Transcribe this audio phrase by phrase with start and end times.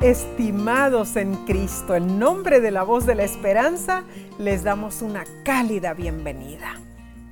[0.00, 4.04] Estimados en Cristo, en nombre de la voz de la esperanza,
[4.38, 6.80] les damos una cálida bienvenida.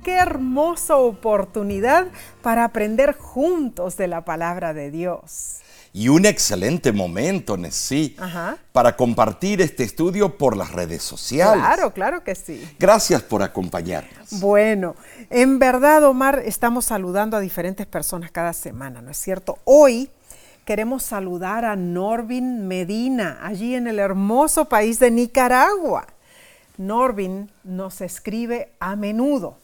[0.03, 2.07] Qué hermosa oportunidad
[2.41, 5.59] para aprender juntos de la palabra de Dios.
[5.93, 8.17] Y un excelente momento, Nessie,
[8.73, 11.63] para compartir este estudio por las redes sociales.
[11.63, 12.69] Claro, claro que sí.
[12.77, 14.41] Gracias por acompañarnos.
[14.41, 14.97] Bueno,
[15.29, 19.57] en verdad, Omar, estamos saludando a diferentes personas cada semana, ¿no es cierto?
[19.63, 20.11] Hoy
[20.67, 26.05] queremos saludar a Norvin Medina, allí en el hermoso país de Nicaragua.
[26.77, 29.57] Norvin nos escribe a menudo.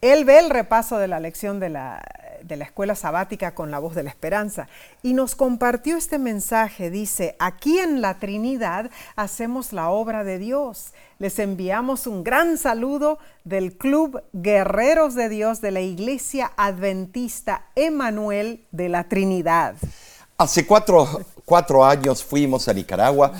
[0.00, 2.00] Él ve el repaso de la lección de la,
[2.44, 4.68] de la escuela sabática con la voz de la esperanza
[5.02, 6.88] y nos compartió este mensaje.
[6.88, 10.94] Dice, aquí en la Trinidad hacemos la obra de Dios.
[11.18, 18.68] Les enviamos un gran saludo del Club Guerreros de Dios de la Iglesia Adventista Emanuel
[18.70, 19.74] de la Trinidad.
[20.40, 23.32] Hace cuatro, años fuimos a Nicaragua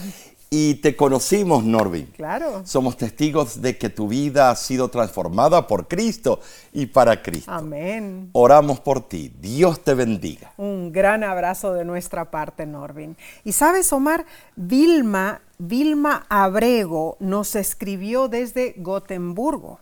[0.51, 2.07] y te conocimos, Norvin.
[2.07, 2.63] Claro.
[2.65, 6.41] Somos testigos de que tu vida ha sido transformada por Cristo
[6.73, 7.53] y para Cristo.
[7.53, 8.31] Amén.
[8.33, 9.33] Oramos por ti.
[9.41, 10.53] Dios te bendiga.
[10.57, 13.17] Un gran abrazo de nuestra parte, Norvin.
[13.45, 14.27] Y sabes, Omar,
[14.57, 19.79] Vilma, Vilma Abrego nos escribió desde Gotemburgo.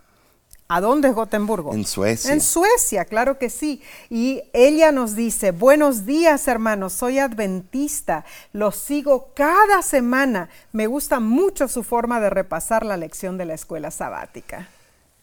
[0.68, 1.72] ¿A dónde es Gotemburgo?
[1.72, 2.32] En Suecia.
[2.32, 3.80] En Suecia, claro que sí.
[4.10, 10.48] Y ella nos dice, buenos días hermanos, soy adventista, los sigo cada semana.
[10.72, 14.68] Me gusta mucho su forma de repasar la lección de la escuela sabática.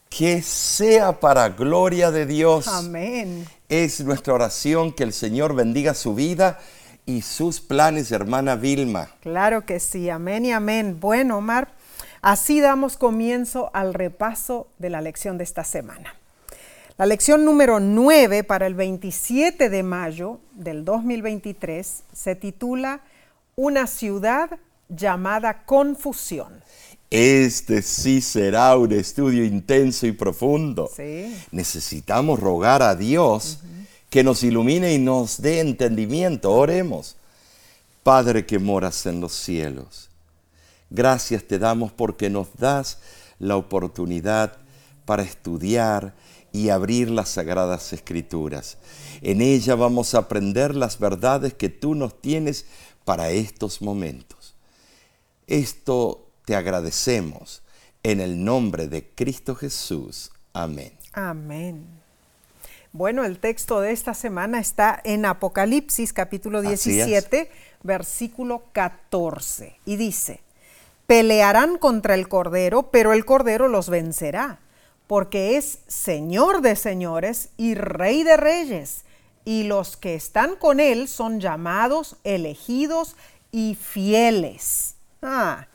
[0.08, 2.66] Que sea para gloria de Dios.
[2.68, 3.46] Amén.
[3.68, 6.58] Es nuestra oración que el Señor bendiga su vida
[7.04, 9.10] y sus planes, hermana Vilma.
[9.20, 10.98] Claro que sí, amén y amén.
[11.00, 11.74] Bueno, Omar.
[12.24, 16.14] Así damos comienzo al repaso de la lección de esta semana.
[16.96, 23.02] La lección número 9 para el 27 de mayo del 2023 se titula
[23.56, 24.48] Una ciudad
[24.88, 26.62] llamada confusión.
[27.10, 30.88] Este sí será un estudio intenso y profundo.
[30.96, 31.36] Sí.
[31.50, 33.58] Necesitamos rogar a Dios
[34.08, 36.52] que nos ilumine y nos dé entendimiento.
[36.52, 37.16] Oremos.
[38.02, 40.08] Padre que moras en los cielos
[40.90, 42.98] Gracias te damos porque nos das
[43.38, 44.58] la oportunidad
[45.04, 46.14] para estudiar
[46.52, 48.78] y abrir las sagradas escrituras.
[49.22, 52.66] En ella vamos a aprender las verdades que tú nos tienes
[53.04, 54.54] para estos momentos.
[55.46, 57.62] Esto te agradecemos
[58.02, 60.30] en el nombre de Cristo Jesús.
[60.52, 60.92] Amén.
[61.12, 61.84] Amén.
[62.92, 67.50] Bueno, el texto de esta semana está en Apocalipsis capítulo 17,
[67.82, 70.43] versículo 14, y dice,
[71.06, 74.58] pelearán contra el Cordero, pero el Cordero los vencerá,
[75.06, 79.04] porque es Señor de señores y Rey de reyes,
[79.44, 83.16] y los que están con Él son llamados, elegidos
[83.52, 84.94] y fieles.
[85.22, 85.66] Ah,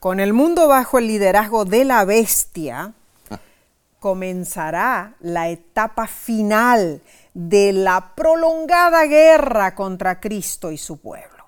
[0.00, 2.94] con el mundo bajo el liderazgo de la bestia,
[4.00, 7.02] comenzará la etapa final
[7.34, 11.44] de la prolongada guerra contra Cristo y su pueblo.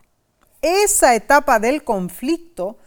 [0.61, 2.79] Esa etapa del conflicto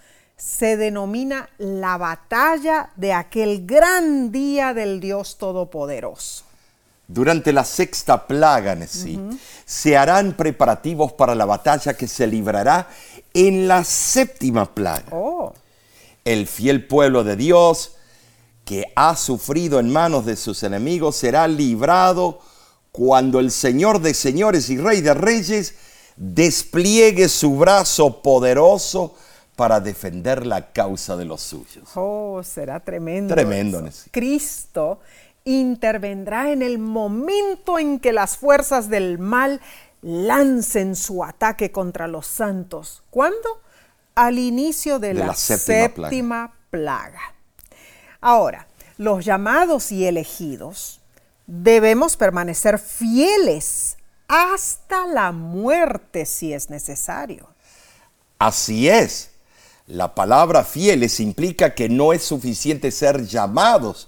[0.41, 6.45] se denomina la batalla de aquel gran día del Dios Todopoderoso.
[7.07, 9.19] Durante la sexta plaga, Nesí,
[9.65, 12.87] se harán preparativos para la batalla que se librará
[13.33, 15.05] en la séptima plaga.
[15.11, 15.53] Oh.
[16.25, 17.91] El fiel pueblo de Dios,
[18.65, 22.39] que ha sufrido en manos de sus enemigos, será librado
[22.91, 25.75] cuando el Señor de señores y Rey de reyes
[26.15, 29.15] despliegue su brazo poderoso
[29.55, 31.89] para defender la causa de los suyos.
[31.95, 33.33] Oh, será tremendo.
[33.33, 33.83] Tremendo.
[34.11, 34.99] Cristo
[35.43, 39.61] intervendrá en el momento en que las fuerzas del mal
[40.01, 43.03] lancen su ataque contra los santos.
[43.09, 43.61] ¿Cuándo?
[44.15, 47.35] Al inicio de, la, séptima, plaga.
[48.19, 48.67] Ahora,
[48.97, 50.99] los llamados y elegidos
[51.47, 53.97] debemos permanecer fieles
[54.27, 57.49] hasta la muerte si es necesario.
[58.37, 59.30] Así es.
[59.91, 64.07] La palabra fieles implica que no es suficiente ser llamados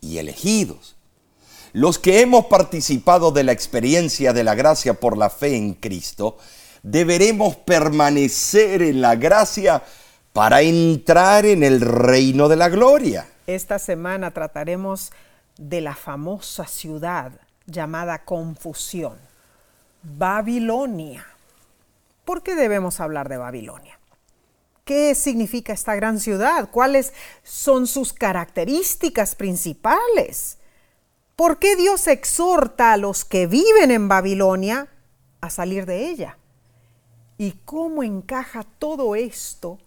[0.00, 0.94] y elegidos.
[1.72, 6.38] Los que hemos participado de la experiencia de la gracia por la fe en Cristo,
[6.84, 9.82] deberemos permanecer en la gracia
[10.32, 13.26] para entrar en el reino de la gloria.
[13.48, 15.10] Esta semana trataremos
[15.58, 17.32] de la famosa ciudad
[17.66, 19.18] llamada confusión,
[20.04, 21.26] Babilonia.
[22.24, 23.98] ¿Por qué debemos hablar de Babilonia?
[24.86, 26.70] ¿Qué significa esta gran ciudad?
[26.70, 27.12] ¿Cuáles
[27.42, 30.58] son sus características principales?
[31.34, 34.86] ¿Por qué Dios exhorta a los que viven en Babilonia
[35.40, 36.38] a salir de ella?
[37.36, 39.80] ¿Y cómo encaja todo esto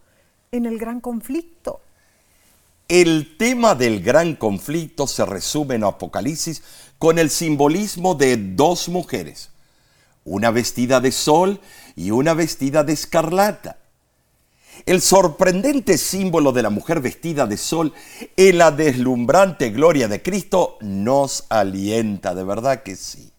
[0.51, 1.79] en el gran conflicto?
[2.89, 6.61] El tema del gran conflicto se resume en Apocalipsis
[6.97, 9.49] con el simbolismo de dos mujeres,
[10.25, 11.61] una vestida de sol
[11.95, 13.78] y una vestida de escarlata.
[14.85, 17.93] El sorprendente símbolo de la mujer vestida de sol
[18.37, 23.31] en la deslumbrante gloria de Cristo nos alienta, de verdad que sí.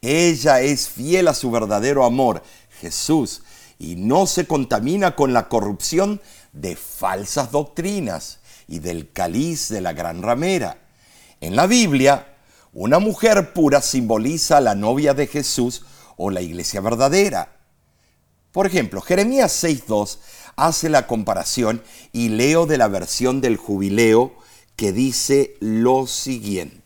[0.00, 2.42] Ella es fiel a su verdadero amor,
[2.80, 3.42] Jesús,
[3.78, 6.20] y no se contamina con la corrupción
[6.52, 10.78] de falsas doctrinas y del caliz de la gran ramera.
[11.40, 12.34] En la Biblia,
[12.72, 15.84] una mujer pura simboliza a la novia de Jesús
[16.16, 17.56] o la iglesia verdadera.
[18.52, 20.18] Por ejemplo, Jeremías 6.2
[20.56, 21.82] hace la comparación
[22.12, 24.34] y leo de la versión del jubileo
[24.76, 26.82] que dice lo siguiente.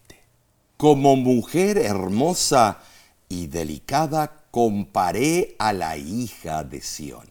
[0.76, 2.78] Como mujer hermosa
[3.28, 7.28] y delicada comparé a la hija de Sión.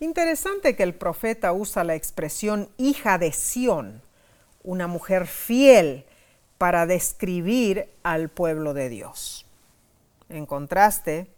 [0.00, 4.02] Interesante que el profeta usa la expresión hija de Sión,
[4.62, 6.04] una mujer fiel,
[6.58, 9.46] para describir al pueblo de Dios.
[10.28, 11.28] En contraste,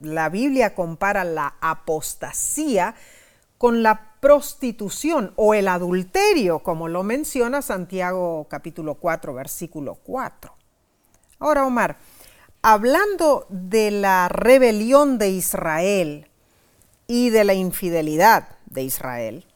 [0.00, 2.94] la Biblia compara la apostasía
[3.64, 10.54] con la prostitución o el adulterio, como lo menciona Santiago capítulo 4, versículo 4.
[11.38, 11.96] Ahora, Omar,
[12.60, 16.28] hablando de la rebelión de Israel
[17.06, 19.46] y de la infidelidad de Israel,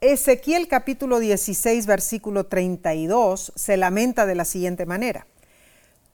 [0.00, 5.28] Ezequiel capítulo 16, versículo 32 se lamenta de la siguiente manera.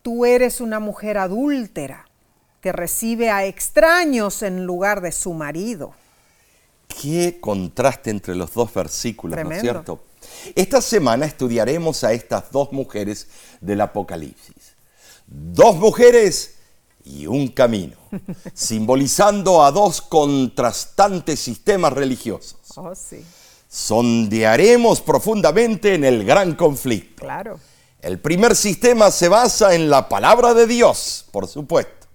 [0.03, 2.11] Tú eres una mujer adúltera
[2.61, 5.95] que recibe a extraños en lugar de su marido
[6.87, 10.01] Qué contraste entre los dos versículos, ¿no es cierto?
[10.55, 13.29] Esta semana estudiaremos a estas dos mujeres
[13.61, 14.77] del Apocalipsis.
[15.27, 16.55] Dos mujeres
[17.05, 17.97] y un camino,
[18.55, 22.57] simbolizando a dos contrastantes sistemas religiosos.
[22.77, 23.25] Oh, sí.
[23.69, 27.23] Sondearemos profundamente en el gran conflicto.
[27.23, 27.61] Claro.
[28.01, 32.07] El primer sistema se basa en la palabra de Dios, por supuesto.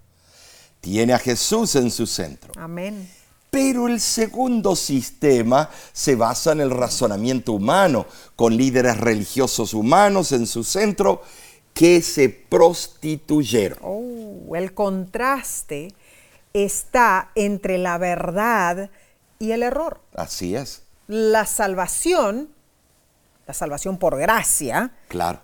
[0.80, 2.52] Tiene a Jesús en su centro.
[2.56, 3.08] Amén.
[3.52, 10.46] Pero el segundo sistema se basa en el razonamiento humano, con líderes religiosos humanos en
[10.46, 11.20] su centro
[11.74, 13.78] que se prostituyeron.
[13.82, 15.92] Oh, el contraste
[16.54, 18.88] está entre la verdad
[19.38, 20.00] y el error.
[20.14, 20.84] Así es.
[21.06, 22.48] La salvación,
[23.46, 24.96] la salvación por gracia.
[25.08, 25.40] Claro.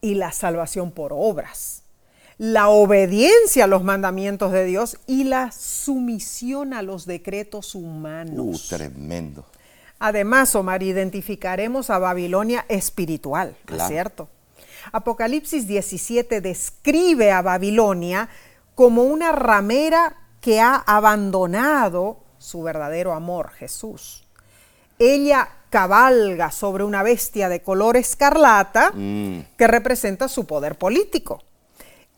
[0.00, 1.79] Y la salvación por obras
[2.40, 8.72] la obediencia a los mandamientos de Dios y la sumisión a los decretos humanos.
[8.72, 9.44] Uh, tremendo.
[9.98, 14.30] Además, Omar, identificaremos a Babilonia espiritual, ¿es cierto?
[14.90, 18.30] Apocalipsis 17 describe a Babilonia
[18.74, 24.24] como una ramera que ha abandonado su verdadero amor, Jesús.
[24.98, 29.40] Ella cabalga sobre una bestia de color escarlata mm.
[29.58, 31.42] que representa su poder político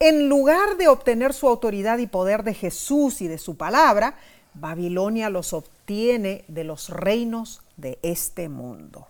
[0.03, 4.17] en lugar de obtener su autoridad y poder de Jesús y de su palabra,
[4.53, 9.07] Babilonia los obtiene de los reinos de este mundo.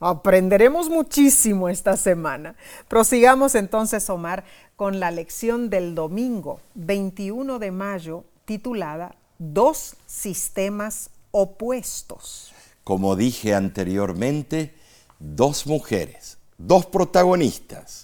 [0.00, 2.56] Aprenderemos muchísimo esta semana.
[2.88, 4.42] Prosigamos entonces, Omar,
[4.74, 12.52] con la lección del domingo 21 de mayo titulada Dos sistemas opuestos.
[12.82, 14.74] Como dije anteriormente,
[15.20, 18.01] dos mujeres, dos protagonistas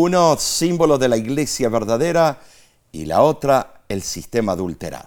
[0.00, 2.40] uno símbolo de la iglesia verdadera
[2.92, 5.06] y la otra el sistema adulterado.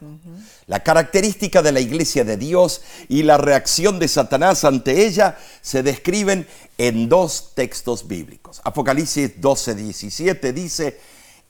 [0.68, 5.84] La característica de la iglesia de Dios y la reacción de Satanás ante ella se
[5.84, 8.62] describen en dos textos bíblicos.
[8.64, 11.00] Apocalipsis 12, 17 dice,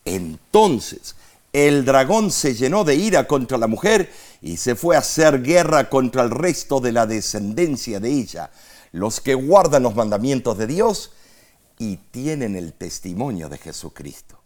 [0.05, 1.15] entonces
[1.53, 5.89] el dragón se llenó de ira contra la mujer y se fue a hacer guerra
[5.89, 8.51] contra el resto de la descendencia de ella,
[8.91, 11.12] los que guardan los mandamientos de Dios
[11.79, 14.38] y tienen el testimonio de Jesucristo.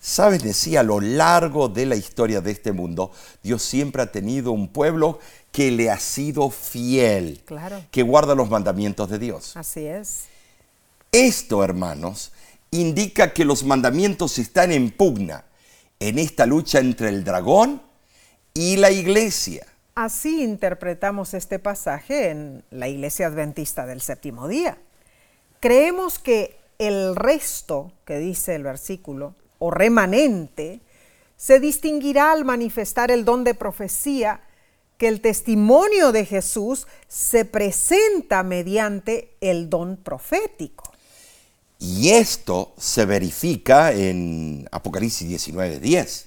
[0.00, 4.52] Sabes, decía, a lo largo de la historia de este mundo, Dios siempre ha tenido
[4.52, 5.20] un pueblo
[5.52, 7.84] que le ha sido fiel, claro.
[7.90, 9.56] que guarda los mandamientos de Dios.
[9.56, 10.24] Así es.
[11.12, 12.32] Esto, hermanos,
[12.70, 15.44] indica que los mandamientos están en pugna
[15.98, 17.82] en esta lucha entre el dragón
[18.54, 19.66] y la iglesia.
[19.94, 24.78] Así interpretamos este pasaje en la iglesia adventista del séptimo día.
[25.60, 30.80] Creemos que el resto, que dice el versículo, o remanente,
[31.36, 34.40] se distinguirá al manifestar el don de profecía
[34.98, 40.92] que el testimonio de Jesús se presenta mediante el don profético.
[41.78, 46.26] Y esto se verifica en Apocalipsis 19:10.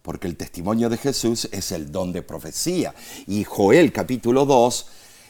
[0.00, 2.92] porque el testimonio de Jesús es el don de profecía.
[3.28, 4.86] Y Joel capítulo 2,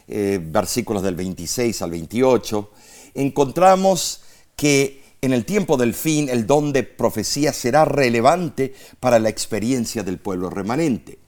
[0.08, 2.70] eh, versículos del 26 al 28,
[3.14, 4.22] encontramos
[4.56, 10.02] que en el tiempo del fin el don de profecía será relevante para la experiencia
[10.02, 11.18] del pueblo remanente.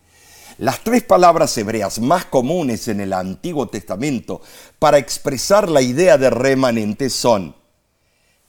[0.58, 4.40] Las tres palabras hebreas más comunes en el Antiguo Testamento
[4.78, 7.56] para expresar la idea de remanente son,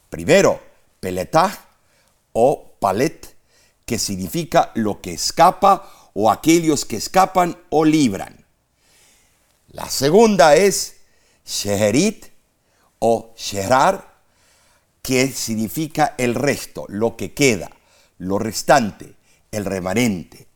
[0.08, 0.60] primero,
[1.00, 1.68] peletah
[2.32, 3.34] o palet,
[3.84, 8.44] que significa lo que escapa o aquellos que escapan o libran.
[9.72, 10.96] La segunda es
[11.44, 12.35] sheherit
[12.98, 14.16] o sherar,
[15.02, 17.70] que significa el resto, lo que queda,
[18.18, 19.14] lo restante,
[19.50, 20.46] el remanente.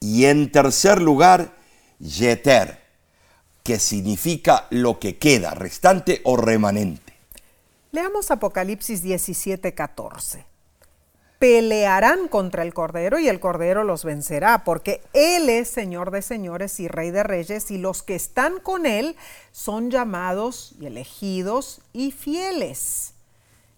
[0.00, 1.54] Y en tercer lugar,
[1.98, 2.82] yeter,
[3.62, 7.14] que significa lo que queda, restante o remanente.
[7.92, 10.53] Leamos Apocalipsis 17, 14
[11.38, 16.80] pelearán contra el Cordero y el Cordero los vencerá, porque Él es Señor de señores
[16.80, 19.16] y Rey de reyes, y los que están con Él
[19.52, 23.14] son llamados y elegidos y fieles.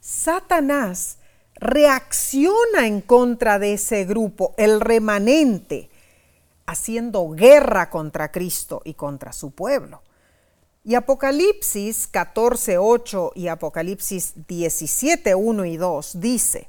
[0.00, 1.18] Satanás
[1.56, 5.90] reacciona en contra de ese grupo, el remanente,
[6.66, 10.02] haciendo guerra contra Cristo y contra su pueblo.
[10.84, 16.68] Y Apocalipsis 14.8 y Apocalipsis 17.1 y 2 dice,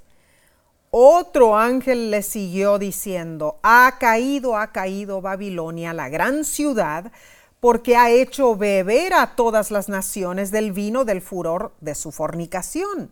[1.00, 7.12] otro ángel le siguió diciendo, ha caído, ha caído Babilonia, la gran ciudad,
[7.60, 13.12] porque ha hecho beber a todas las naciones del vino del furor de su fornicación.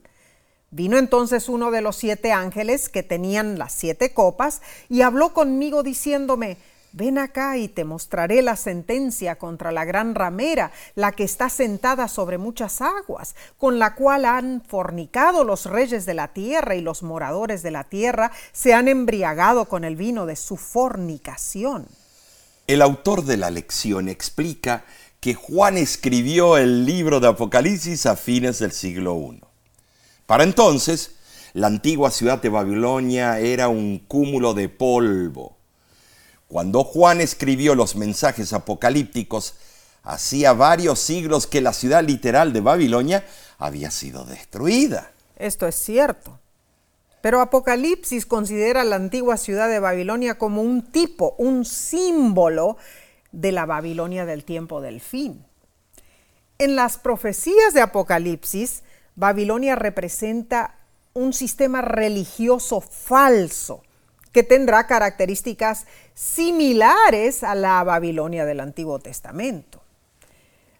[0.71, 5.83] Vino entonces uno de los siete ángeles que tenían las siete copas y habló conmigo
[5.83, 6.57] diciéndome,
[6.95, 12.07] Ven acá y te mostraré la sentencia contra la gran ramera, la que está sentada
[12.07, 17.03] sobre muchas aguas, con la cual han fornicado los reyes de la tierra y los
[17.03, 21.85] moradores de la tierra se han embriagado con el vino de su fornicación.
[22.65, 24.85] El autor de la lección explica
[25.19, 29.41] que Juan escribió el libro de Apocalipsis a fines del siglo I.
[30.25, 31.15] Para entonces,
[31.51, 35.54] la antigua ciudad de Babilonia era un cúmulo de polvo
[36.47, 39.55] cuando Juan escribió los mensajes apocalípticos,
[40.03, 43.25] hacía varios siglos que la ciudad literal de Babilonia
[43.57, 45.11] había sido destruida.
[45.35, 46.39] Esto es cierto.
[47.21, 52.77] Pero Apocalipsis considera la antigua ciudad de Babilonia como un tipo, un símbolo
[53.31, 55.43] de la Babilonia del tiempo del fin.
[56.59, 58.83] En las profecías de Apocalipsis,
[59.15, 60.75] Babilonia representa
[61.13, 63.81] un sistema religioso falso
[64.35, 69.81] que tendrá características similares a la Babilonia del Antiguo Testamento.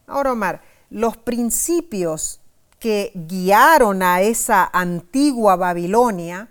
[0.08, 2.42] Ahora, Omar, los principios
[2.80, 6.50] que guiaron a esa antigua Babilonia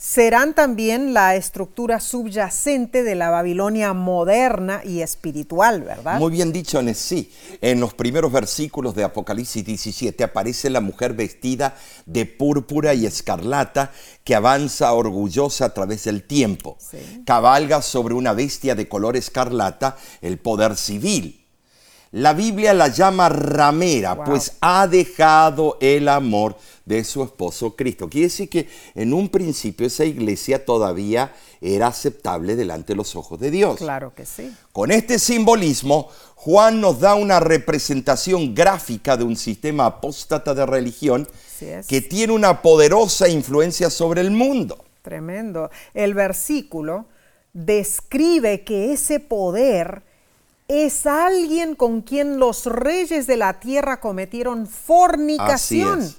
[0.00, 6.18] serán también la estructura subyacente de la Babilonia moderna y espiritual, ¿verdad?
[6.18, 7.30] Muy bien dicho, sí.
[7.60, 11.76] En los primeros versículos de Apocalipsis 17 aparece la mujer vestida
[12.06, 13.92] de púrpura y escarlata
[14.24, 16.78] que avanza orgullosa a través del tiempo.
[17.26, 21.39] Cabalga sobre una bestia de color escarlata, el poder civil.
[22.12, 28.08] La Biblia la llama ramera, pues ha dejado el amor de su esposo Cristo.
[28.08, 33.38] Quiere decir que en un principio esa iglesia todavía era aceptable delante de los ojos
[33.38, 33.76] de Dios.
[33.76, 34.52] Claro que sí.
[34.72, 41.28] Con este simbolismo, Juan nos da una representación gráfica de un sistema apóstata de religión
[41.86, 44.84] que tiene una poderosa influencia sobre el mundo.
[45.02, 45.70] Tremendo.
[45.94, 47.06] El versículo
[47.52, 50.09] describe que ese poder
[50.70, 56.14] es alguien con quien los reyes de la tierra cometieron fornicación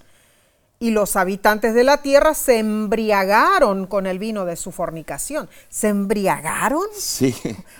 [0.77, 5.47] y los habitantes de la tierra se embriagaron con el vino de su fornicación.
[5.69, 6.83] ¿Se embriagaron?
[6.93, 7.33] Sí.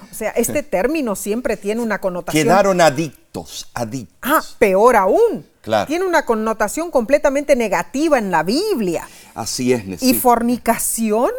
[0.10, 2.46] O sea, este término siempre tiene una connotación.
[2.46, 4.18] Quedaron adictos, adictos.
[4.22, 5.46] Ah, peor aún.
[5.60, 5.88] Claro.
[5.88, 9.06] Tiene una connotación completamente negativa en la Biblia.
[9.36, 11.32] Así es, ¿Y fornicación?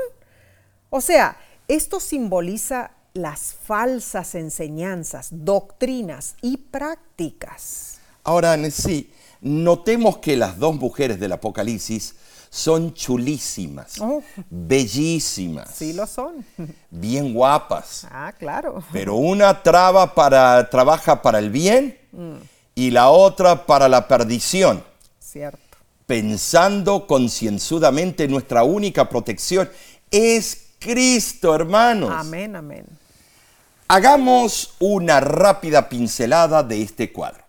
[0.91, 7.99] O sea, esto simboliza las falsas enseñanzas, doctrinas y prácticas.
[8.25, 12.15] Ahora, sí Notemos que las dos mujeres del Apocalipsis
[12.49, 14.23] son chulísimas, oh.
[14.49, 15.69] bellísimas.
[15.75, 16.47] Sí lo son.
[16.91, 18.07] Bien guapas.
[18.09, 18.85] Ah, claro.
[18.93, 22.37] Pero una traba para, trabaja para el bien mm.
[22.77, 24.85] y la otra para la perdición.
[25.19, 25.59] Cierto.
[26.07, 29.69] Pensando concienzudamente nuestra única protección
[30.09, 32.13] es Cristo, hermanos.
[32.13, 32.87] Amén, amén.
[33.89, 37.45] Hagamos una rápida pincelada de este cuadro.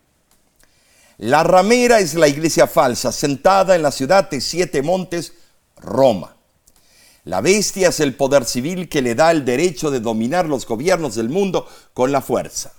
[1.18, 5.34] La ramera es la iglesia falsa, sentada en la ciudad de Siete Montes,
[5.78, 6.36] Roma.
[7.26, 11.16] La bestia es el poder civil que le da el derecho de dominar los gobiernos
[11.16, 12.74] del mundo con la fuerza.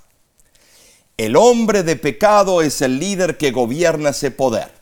[1.17, 4.73] El hombre de pecado es el líder que gobierna ese poder.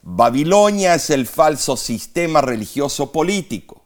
[0.00, 3.81] Babilonia es el falso sistema religioso político.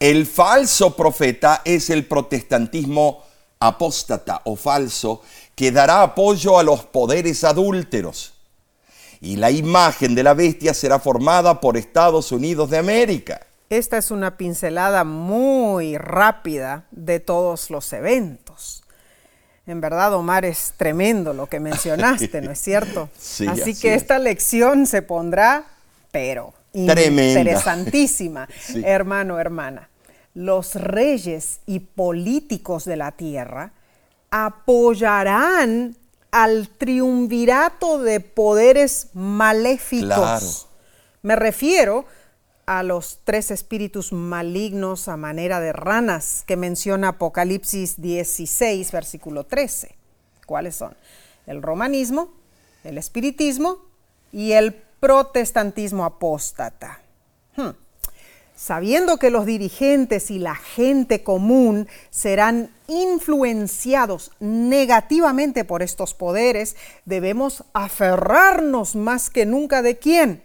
[0.00, 3.22] El falso profeta es el protestantismo
[3.60, 5.22] apóstata o falso
[5.54, 8.34] que dará apoyo a los poderes adúlteros.
[9.20, 13.46] Y la imagen de la bestia será formada por Estados Unidos de América.
[13.70, 18.82] Esta es una pincelada muy rápida de todos los eventos.
[19.66, 23.08] En verdad, Omar, es tremendo lo que mencionaste, ¿no es cierto?
[23.18, 24.02] Sí, así, así que es.
[24.02, 25.64] esta lección se pondrá,
[26.12, 27.40] pero Tremenda.
[27.40, 28.82] interesantísima, Sí.
[28.84, 29.88] hermano, hermana.
[30.34, 33.72] Los reyes y políticos de la tierra
[34.30, 35.96] apoyarán
[36.32, 40.08] al triunvirato de poderes maléficos.
[40.16, 40.46] Claro.
[41.22, 42.04] Me refiero
[42.66, 49.94] a los tres espíritus malignos a manera de ranas que menciona Apocalipsis 16, versículo 13.
[50.46, 50.96] ¿Cuáles son?
[51.46, 52.30] El romanismo,
[52.82, 53.78] el espiritismo
[54.32, 54.74] y el
[55.04, 57.02] protestantismo apóstata.
[57.56, 57.72] Hmm.
[58.56, 67.64] Sabiendo que los dirigentes y la gente común serán influenciados negativamente por estos poderes, debemos
[67.74, 70.42] aferrarnos más que nunca de quién?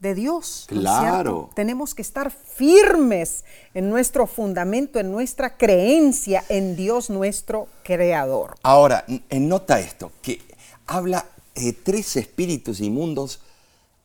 [0.00, 0.66] De Dios.
[0.68, 1.48] Claro.
[1.54, 8.56] Tenemos que estar firmes en nuestro fundamento, en nuestra creencia en Dios nuestro Creador.
[8.64, 10.42] Ahora, eh, nota esto, que
[10.86, 13.40] habla de tres espíritus inmundos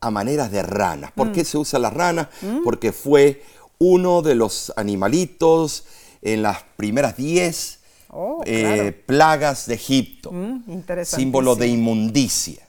[0.02, 1.12] a maneras de ranas.
[1.12, 1.18] Mm.
[1.18, 2.28] ¿Por qué se usa las ranas?
[2.64, 3.44] Porque fue
[3.80, 5.86] uno de los animalitos
[6.22, 7.78] en las primeras diez
[8.12, 8.96] Oh, eh, claro.
[9.06, 12.68] plagas de Egipto, Mm, símbolo de inmundicia.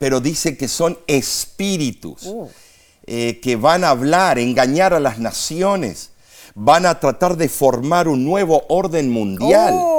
[0.00, 2.48] Pero dice que son espíritus Uh.
[3.06, 6.10] eh, que van a hablar, engañar a las naciones,
[6.56, 9.97] van a tratar de formar un nuevo orden mundial Oh,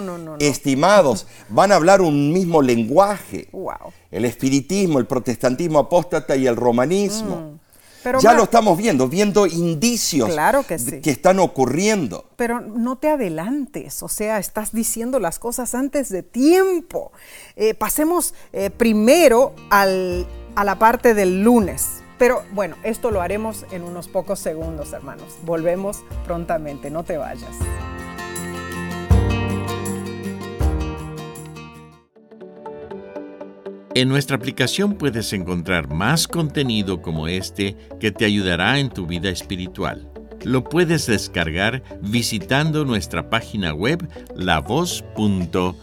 [0.00, 3.48] no, no, estimados, van a hablar un mismo lenguaje.
[3.52, 3.92] Wow.
[4.10, 7.36] El espiritismo, el protestantismo apóstata y el romanismo.
[7.36, 7.60] Mm.
[8.02, 11.00] Pero ya Mar- lo estamos viendo, viendo indicios Claro que sí.
[11.02, 12.24] que están ocurriendo.
[12.36, 17.12] Pero no te adelantes, o sea, estás diciendo las cosas antes de tiempo.
[17.56, 21.88] Eh, pasemos eh, primero al- a la parte del lunes.
[22.18, 25.36] Pero bueno, esto lo haremos en unos pocos segundos, hermanos.
[25.44, 27.50] Volvemos prontamente, no te vayas.
[33.92, 39.30] En nuestra aplicación puedes encontrar más contenido como este que te ayudará en tu vida
[39.30, 40.08] espiritual.
[40.44, 45.74] Lo puedes descargar visitando nuestra página web lavoz.org.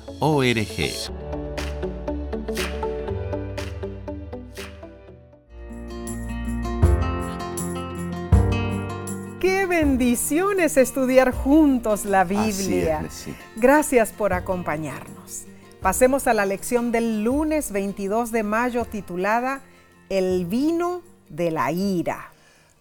[9.42, 13.00] Qué bendición es estudiar juntos la Biblia.
[13.00, 13.36] Así es, sí.
[13.58, 15.47] Gracias por acompañarnos.
[15.88, 19.62] Pasemos a la lección del lunes 22 de mayo titulada
[20.10, 22.34] El vino de la ira.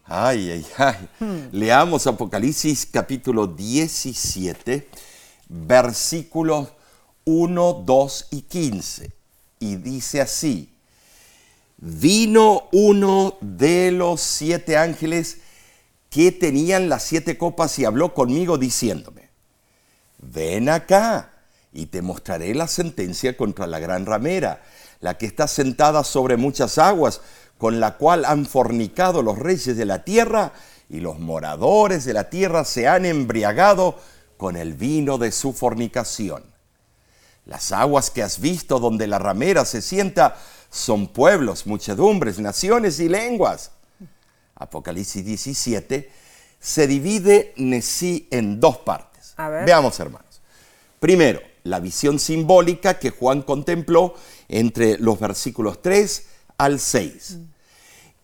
[0.04, 1.48] Ay, ay, ay.
[1.52, 4.88] Leamos Apocalipsis capítulo 17,
[5.48, 6.70] versículos
[7.24, 9.12] 1, 2 y 15.
[9.60, 10.74] Y dice así,
[11.76, 15.42] vino uno de los siete ángeles
[16.10, 19.28] que tenían las siete copas y habló conmigo diciéndome,
[20.18, 21.35] ven acá
[21.76, 24.62] y te mostraré la sentencia contra la gran ramera,
[25.00, 27.20] la que está sentada sobre muchas aguas,
[27.58, 30.52] con la cual han fornicado los reyes de la tierra
[30.88, 33.98] y los moradores de la tierra se han embriagado
[34.38, 36.44] con el vino de su fornicación.
[37.44, 40.36] Las aguas que has visto donde la ramera se sienta
[40.70, 43.70] son pueblos, muchedumbres, naciones y lenguas.
[44.54, 46.10] Apocalipsis 17
[46.58, 49.34] se divide en sí en dos partes.
[49.36, 50.40] Veamos, hermanos.
[50.98, 54.14] Primero, la visión simbólica que Juan contempló
[54.48, 56.26] entre los versículos 3
[56.58, 57.38] al 6.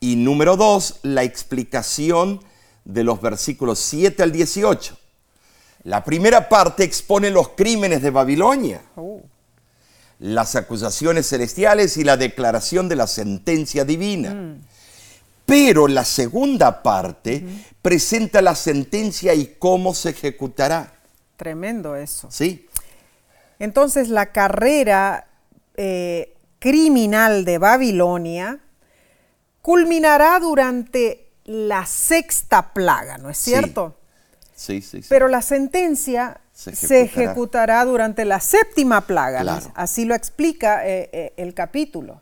[0.01, 2.41] Y número dos, la explicación
[2.85, 4.97] de los versículos 7 al 18.
[5.85, 8.83] La primera parte expone los crímenes de Babilonia
[10.23, 14.57] las acusaciones celestiales y la declaración de la sentencia divina.
[15.45, 17.45] Pero la segunda parte
[17.83, 20.95] presenta la sentencia y cómo se ejecutará.
[21.37, 22.29] tremendo eso.
[22.31, 22.69] ¿Sí?
[23.63, 25.29] Entonces la carrera
[25.77, 28.59] eh, criminal de Babilonia
[29.61, 33.97] culminará durante la sexta plaga, ¿no es cierto?
[34.57, 35.09] Sí, sí, sí.
[35.09, 37.25] Pero la sentencia Se se ejecutará.
[37.25, 39.43] ejecutará, durante la séptima plaga.
[39.43, 39.71] Claro.
[39.77, 42.21] Así lo explica eh, eh, el capítulo.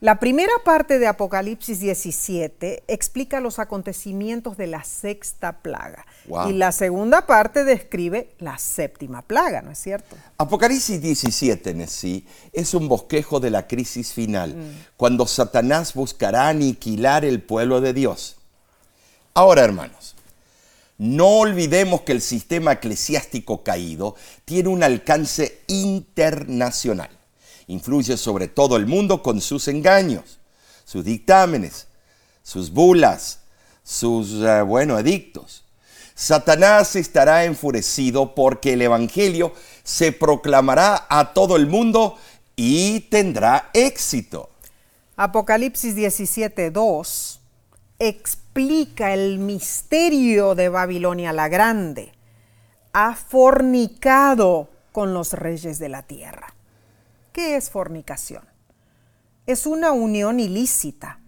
[0.00, 6.06] La primera parte de Apocalipsis 17 explica los acontecimientos de la sexta plaga.
[6.26, 6.48] Wow.
[6.48, 10.16] Y la segunda parte describe la séptima plaga, ¿no es cierto?
[10.38, 14.56] Apocalipsis 17 en sí es un bosquejo de la crisis final,
[14.96, 18.38] cuando Satanás buscará aniquilar el pueblo de Dios.
[19.34, 20.16] Ahora, hermanos,
[20.96, 27.19] no olvidemos que el sistema eclesiástico caído tiene un alcance internacional.
[27.70, 30.40] Influye sobre todo el mundo con sus engaños,
[30.84, 31.86] sus dictámenes,
[32.42, 33.38] sus bulas,
[33.84, 35.62] sus, eh, bueno, edictos.
[36.16, 39.52] Satanás estará enfurecido porque el Evangelio
[39.84, 42.18] se proclamará a todo el mundo
[42.56, 44.50] y tendrá éxito.
[45.14, 47.40] Apocalipsis 17, 2
[48.00, 52.12] explica el misterio de Babilonia la Grande.
[52.92, 56.52] Ha fornicado con los reyes de la tierra.
[57.32, 58.44] ¿Qué es fornicación?
[59.46, 61.18] Es una unión ilícita.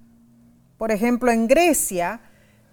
[0.78, 2.20] Por ejemplo, en Grecia,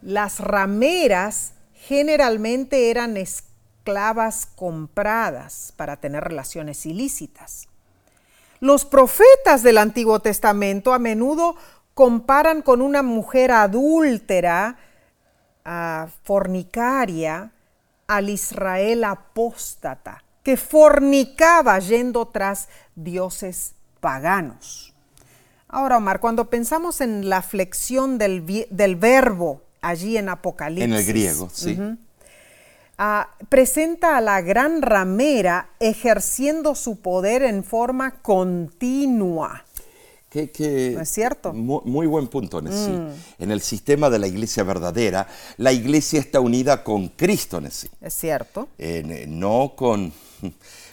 [0.01, 7.67] las rameras generalmente eran esclavas compradas para tener relaciones ilícitas.
[8.59, 11.55] Los profetas del Antiguo Testamento a menudo
[11.93, 14.77] comparan con una mujer adúltera,
[15.65, 17.51] uh, fornicaria,
[18.07, 22.67] al Israel apóstata, que fornicaba yendo tras
[23.03, 24.93] dioses paganos.
[25.67, 30.85] Ahora, Omar, cuando pensamos en la flexión del, del verbo allí en Apocalipsis.
[30.85, 31.77] En el griego, sí.
[31.77, 31.97] Uh -huh,
[32.99, 39.63] uh, presenta a la gran ramera ejerciendo su poder en forma continua.
[40.29, 41.53] Que, que ¿No es cierto?
[41.53, 42.93] Muy, muy buen punto, Nessie.
[42.93, 43.09] Mm.
[43.39, 47.89] En el sistema de la iglesia verdadera, la iglesia está unida con Cristo, Nessie.
[47.99, 48.67] Es cierto.
[48.77, 50.13] Eh, no con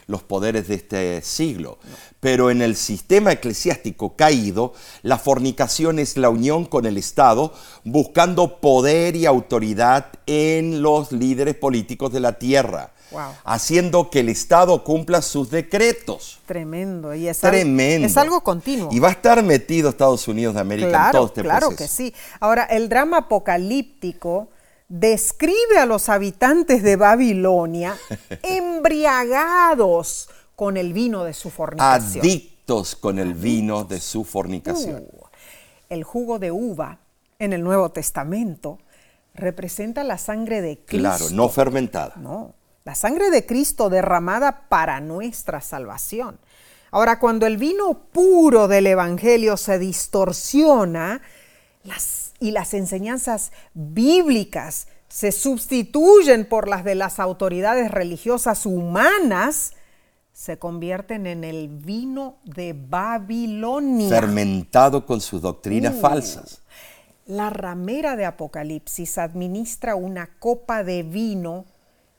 [0.07, 1.77] los poderes de este siglo.
[2.19, 8.59] Pero en el sistema eclesiástico caído, la fornicación es la unión con el Estado buscando
[8.59, 12.93] poder y autoridad en los líderes políticos de la tierra.
[13.09, 13.21] Wow.
[13.45, 16.39] haciendo que el Estado cumpla sus decretos.
[16.45, 17.15] Tremendo.
[17.15, 18.05] Y es Tremendo.
[18.05, 18.89] Algo, es algo continuo.
[18.91, 21.77] Y va a estar metido Estados Unidos de América claro, en todo este claro proceso.
[21.77, 22.13] que sí.
[22.41, 24.49] Ahora, el drama apocalíptico
[24.89, 27.97] describe a los habitantes de Babilonia
[28.43, 32.25] embriagados con el vino de su fornicación.
[32.25, 35.03] Adictos con el vino de su fornicación.
[35.11, 35.25] Uh,
[35.89, 36.99] el jugo de uva
[37.39, 38.79] en el Nuevo Testamento
[39.33, 40.97] representa la sangre de Cristo.
[40.97, 42.15] Claro, no fermentada.
[42.17, 46.39] No, la sangre de Cristo derramada para nuestra salvación.
[46.89, 51.21] Ahora, cuando el vino puro del Evangelio se distorsiona
[51.83, 59.73] las, y las enseñanzas bíblicas se sustituyen por las de las autoridades religiosas humanas,
[60.33, 64.09] se convierten en el vino de Babilonia.
[64.09, 66.61] Fermentado con sus doctrinas Uh, falsas.
[67.25, 71.65] La ramera de Apocalipsis administra una copa de vino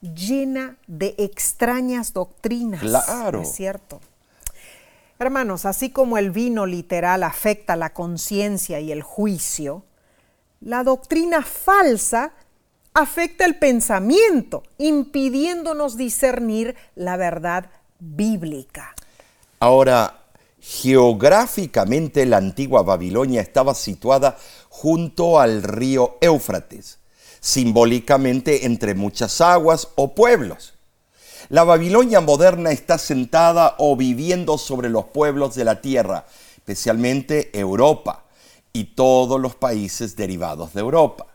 [0.00, 2.81] llena de extrañas doctrinas.
[2.81, 3.42] Claro.
[3.42, 4.00] Es cierto.
[5.18, 9.85] Hermanos, así como el vino literal afecta la conciencia y el juicio,
[10.61, 12.33] la doctrina falsa
[12.94, 18.94] afecta el pensamiento, impidiéndonos discernir la verdad bíblica.
[19.61, 20.25] Ahora,
[20.61, 24.37] geográficamente la antigua Babilonia estaba situada
[24.68, 26.99] junto al río Éufrates,
[27.40, 30.75] simbólicamente entre muchas aguas o pueblos.
[31.51, 38.25] La Babilonia moderna está sentada o viviendo sobre los pueblos de la tierra, especialmente Europa
[38.72, 41.26] y todos los países derivados de Europa.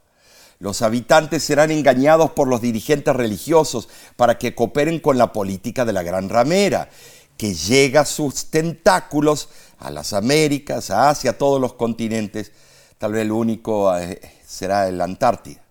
[0.60, 5.92] Los habitantes serán engañados por los dirigentes religiosos para que cooperen con la política de
[5.94, 6.90] la gran ramera,
[7.36, 12.54] que llega sus tentáculos a las Américas, a Asia, a todos los continentes.
[12.98, 15.62] Tal vez el único eh, será el Antártida.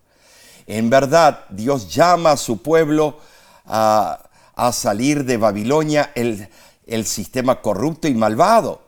[0.67, 3.17] En verdad, Dios llama a su pueblo
[3.65, 6.47] a, a salir de Babilonia, el,
[6.85, 8.81] el, sistema corrupto y malvado.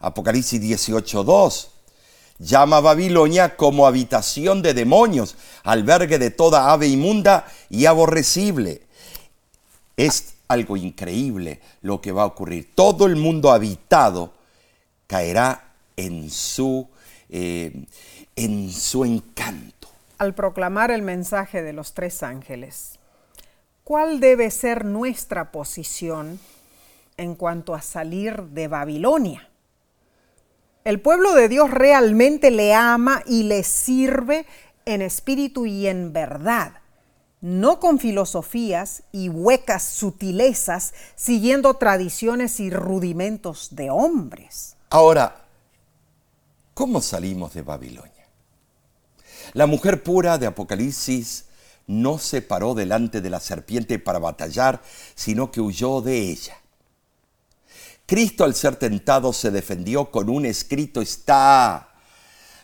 [0.00, 1.71] Apocalipsis 18.2
[2.42, 8.82] llama a Babilonia como habitación de demonios, albergue de toda ave inmunda y aborrecible.
[9.96, 12.72] Es algo increíble lo que va a ocurrir.
[12.74, 14.32] Todo el mundo habitado
[15.06, 16.88] caerá en su,
[17.28, 17.86] eh,
[18.36, 19.88] en su encanto.
[20.18, 22.98] Al proclamar el mensaje de los tres ángeles,
[23.84, 26.38] ¿cuál debe ser nuestra posición
[27.16, 29.48] en cuanto a salir de Babilonia?
[30.84, 34.46] El pueblo de Dios realmente le ama y le sirve
[34.84, 36.74] en espíritu y en verdad,
[37.40, 44.76] no con filosofías y huecas sutilezas siguiendo tradiciones y rudimentos de hombres.
[44.90, 45.42] Ahora,
[46.74, 48.26] ¿Cómo salimos de Babilonia?
[49.52, 51.44] La mujer pura de Apocalipsis
[51.86, 54.80] no se paró delante de la serpiente para batallar,
[55.14, 56.56] sino que huyó de ella.
[58.06, 61.88] Cristo al ser tentado se defendió con un escrito está.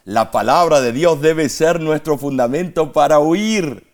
[0.05, 3.87] La palabra de Dios debe ser nuestro fundamento para huir.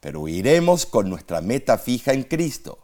[0.00, 2.78] Pero huiremos con nuestra meta fija en Cristo.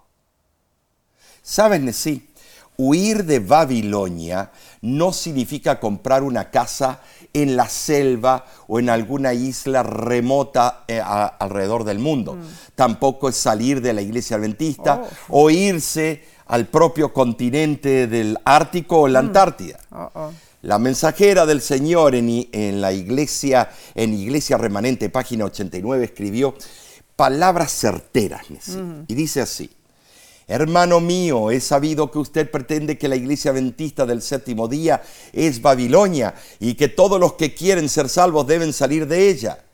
[1.43, 2.29] ¿Sabes, sí?
[2.77, 7.01] Huir de Babilonia no significa comprar una casa
[7.33, 12.35] en la selva o en alguna isla remota eh, alrededor del mundo.
[12.35, 12.43] Mm.
[12.75, 15.43] Tampoco es salir de la iglesia adventista oh.
[15.43, 19.27] o irse al propio continente del Ártico o la mm.
[19.27, 19.79] Antártida.
[19.91, 20.33] Oh, oh.
[20.63, 26.55] La mensajera del Señor en, en, la iglesia, en Iglesia Remanente, página 89, escribió
[27.17, 28.49] palabras certeras.
[28.69, 29.03] Mm.
[29.09, 29.71] Y dice así.
[30.47, 35.03] Hermano mío, he sabido que usted pretende que la iglesia adventista del séptimo día
[35.33, 39.65] es Babilonia y que todos los que quieren ser salvos deben salir de ella.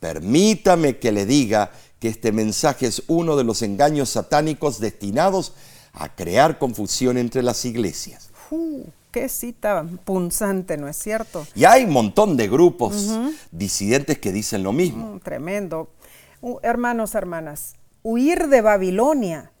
[0.00, 5.71] Permítame que le diga que este mensaje es uno de los engaños satánicos destinados a
[6.14, 8.30] crear confusión entre las iglesias.
[8.50, 11.46] Uh, qué cita punzante, ¿no es cierto?
[11.54, 13.18] Y hay un montón de grupos
[13.50, 15.14] disidentes que dicen lo mismo.
[15.14, 15.90] Mm, tremendo.
[16.62, 19.52] Hermanos, hermanas, huir de Babilonia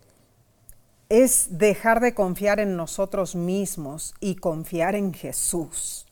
[1.08, 6.06] es dejar de confiar en nosotros mismos y confiar en Jesús.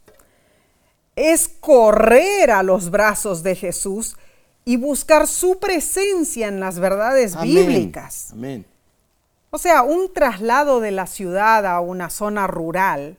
[1.16, 4.16] Es correr a los brazos de Jesús
[4.64, 8.28] y buscar su presencia en las verdades bíblicas.
[8.32, 8.66] Amén.
[9.50, 13.16] O sea, un traslado de la ciudad a una zona rural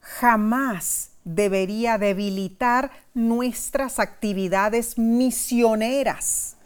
[0.00, 6.56] jamás debería debilitar nuestras actividades misioneras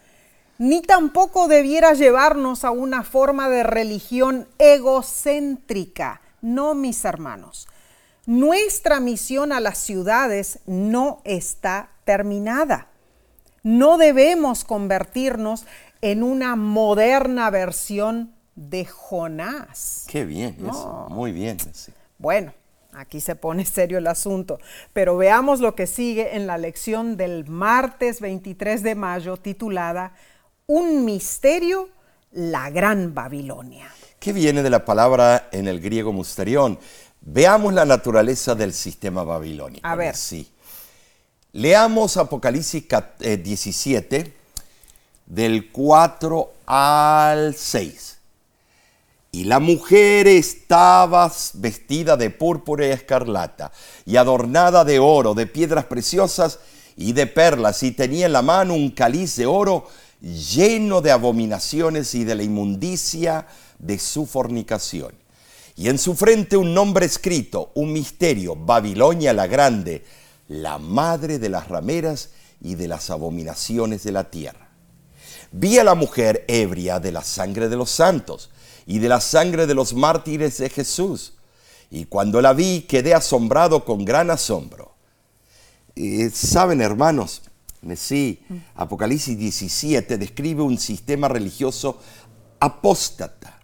[0.58, 6.20] ni tampoco debiera llevarnos a una forma de religión egocéntrica.
[6.40, 7.68] No, mis hermanos.
[8.24, 12.88] Nuestra misión a las ciudades no está terminada.
[13.62, 15.66] No debemos convertirnos
[16.00, 20.04] en una moderna versión de Jonás.
[20.08, 20.56] Qué bien,
[21.08, 21.58] muy bien.
[22.18, 22.52] Bueno,
[22.92, 24.58] aquí se pone serio el asunto,
[24.92, 30.12] pero veamos lo que sigue en la lección del martes 23 de mayo titulada
[30.66, 31.88] un misterio,
[32.32, 33.88] la gran Babilonia.
[34.18, 36.78] ¿Qué viene de la palabra en el griego musterión?
[37.20, 39.86] Veamos la naturaleza del sistema babilónico.
[39.86, 40.16] A ver.
[40.16, 40.50] Sí.
[41.52, 42.84] Leamos Apocalipsis
[43.20, 44.32] 17, eh,
[45.26, 48.15] del 4 al 6.
[49.36, 53.70] Y la mujer estaba vestida de púrpura y escarlata,
[54.06, 56.58] y adornada de oro, de piedras preciosas
[56.96, 59.88] y de perlas, y tenía en la mano un cáliz de oro
[60.22, 63.46] lleno de abominaciones y de la inmundicia
[63.78, 65.14] de su fornicación.
[65.76, 70.02] Y en su frente un nombre escrito, un misterio, Babilonia la Grande,
[70.48, 72.30] la madre de las rameras
[72.62, 74.70] y de las abominaciones de la tierra.
[75.52, 78.48] Vi a la mujer ebria de la sangre de los santos
[78.86, 81.34] y de la sangre de los mártires de Jesús.
[81.90, 84.94] Y cuando la vi quedé asombrado con gran asombro.
[85.94, 87.42] Eh, Saben, hermanos,
[87.94, 88.42] Sí,
[88.74, 92.00] Apocalipsis 17 describe un sistema religioso
[92.58, 93.60] apóstata,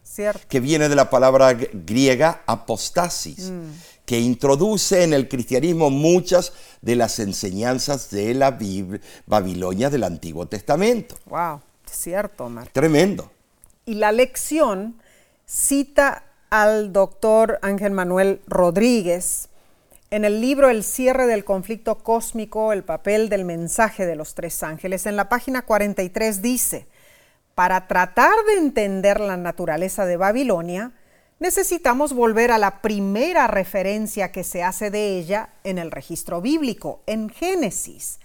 [0.49, 4.05] que viene de la palabra griega apostasis, mm.
[4.05, 8.57] que introduce en el cristianismo muchas de las enseñanzas de la
[9.27, 11.17] Babilonia del Antiguo Testamento.
[11.27, 12.69] Wow, cierto, Omar.
[12.69, 13.33] Tremendo.
[13.87, 15.02] Y la lección
[15.53, 19.51] cita al doctor Ángel Manuel Rodríguez,
[20.11, 24.63] en el libro El cierre del conflicto cósmico, el papel del mensaje de los tres
[24.63, 26.87] ángeles, en la página 43 dice,
[27.55, 30.93] para tratar de entender la naturaleza de Babilonia,
[31.39, 37.03] necesitamos volver a la primera referencia que se hace de ella en el registro bíblico,
[37.05, 38.21] en Génesis.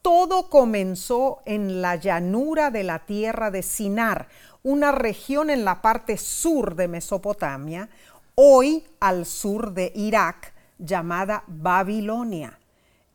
[0.00, 4.28] Todo comenzó en la llanura de la tierra de Sinar,
[4.64, 7.90] una región en la parte sur de Mesopotamia,
[8.34, 12.58] hoy al sur de Irak, llamada Babilonia.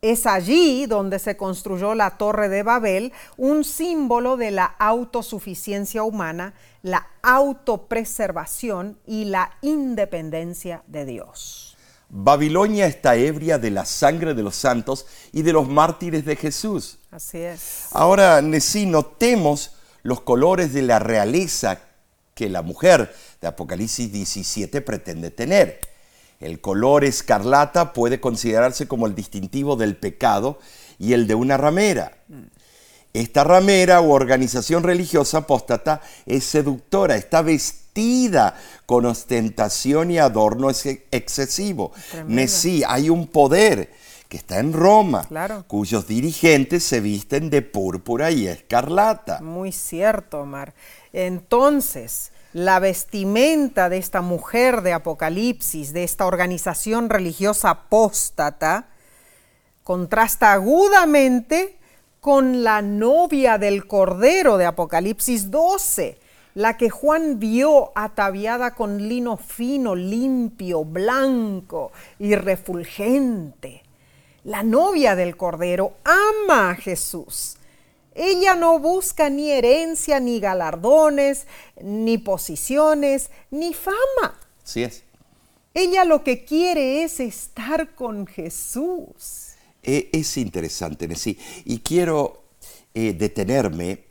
[0.01, 6.53] Es allí donde se construyó la Torre de Babel, un símbolo de la autosuficiencia humana,
[6.83, 11.75] la autopreservación y la independencia de Dios.
[12.09, 16.99] Babilonia está ebria de la sangre de los santos y de los mártires de Jesús.
[17.09, 17.87] Así es.
[17.91, 21.79] Ahora, sí, notemos los colores de la realeza
[22.35, 25.81] que la mujer de Apocalipsis 17 pretende tener.
[26.39, 30.57] El color escarlata puede considerarse como el distintivo del pecado
[30.97, 32.13] y el de una ramera.
[33.11, 40.99] Esta ramera u organización religiosa apóstata es seductora, está vestida con ostentación y adorno ex-
[41.11, 41.91] excesivo.
[42.11, 42.51] Tremendo.
[42.51, 43.91] Sí, hay un poder
[44.29, 45.65] que está en Roma, Claro.
[45.67, 49.41] cuyos dirigentes se visten de púrpura y escarlata.
[49.41, 50.75] Muy cierto, Omar.
[51.13, 58.89] Entonces, la vestimenta de esta mujer de Apocalipsis, de esta organización religiosa apóstata,
[59.83, 61.77] contrasta agudamente
[62.19, 66.19] con la novia del Cordero de Apocalipsis 12,
[66.53, 73.83] la que Juan vio ataviada con lino fino, limpio, blanco y refulgente.
[74.43, 77.57] La novia del Cordero ama a Jesús.
[78.15, 81.45] Ella no busca ni herencia, ni galardones,
[81.81, 84.39] ni posiciones, ni fama.
[84.63, 85.03] Así es.
[85.73, 89.53] Ella lo que quiere es estar con Jesús.
[89.83, 91.37] Eh, es interesante, Nesí.
[91.65, 92.43] Y quiero
[92.93, 94.05] eh, detenerme.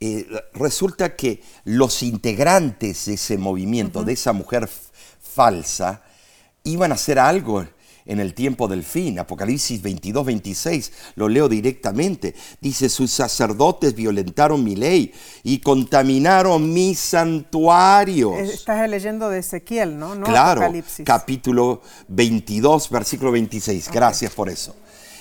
[0.00, 4.68] Eh, resulta que los integrantes de ese movimiento, de esa mujer
[5.22, 6.02] falsa,
[6.64, 7.66] iban a hacer algo
[8.06, 9.18] en el tiempo del fin.
[9.18, 12.34] Apocalipsis 22, 26, lo leo directamente.
[12.60, 15.12] Dice, sus sacerdotes violentaron mi ley
[15.42, 18.38] y contaminaron mis santuarios.
[18.38, 20.14] Estás leyendo de Ezequiel, ¿no?
[20.14, 21.04] No Claro, Apocalipsis.
[21.04, 23.90] capítulo 22, versículo 26.
[23.90, 24.74] Gracias por eso.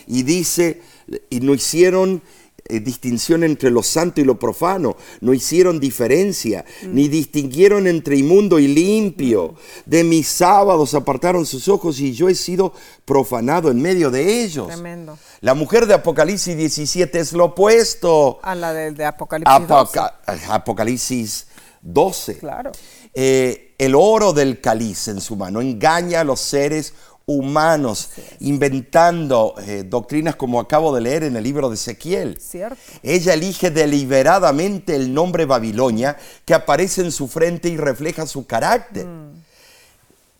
[0.07, 0.81] Y dice,
[1.29, 2.21] y no hicieron
[2.65, 6.93] eh, distinción entre lo santo y lo profano, no hicieron diferencia, Mm.
[6.95, 9.55] ni distinguieron entre inmundo y limpio.
[9.85, 12.73] De mis sábados apartaron sus ojos y yo he sido
[13.05, 14.67] profanado en medio de ellos.
[14.67, 15.17] Tremendo.
[15.41, 18.39] La mujer de Apocalipsis 17 es lo opuesto.
[18.43, 19.99] A la de, de Apocalipsis 12.
[19.99, 21.47] Apoca- Apocalipsis
[21.81, 22.37] 12.
[22.37, 22.71] Claro.
[23.13, 26.93] Eh, el oro del cáliz en su mano engaña a los seres
[27.25, 28.09] humanos,
[28.39, 32.37] inventando eh, doctrinas como acabo de leer en el libro de Ezequiel.
[32.39, 32.77] Cierto.
[33.01, 39.05] Ella elige deliberadamente el nombre Babilonia que aparece en su frente y refleja su carácter.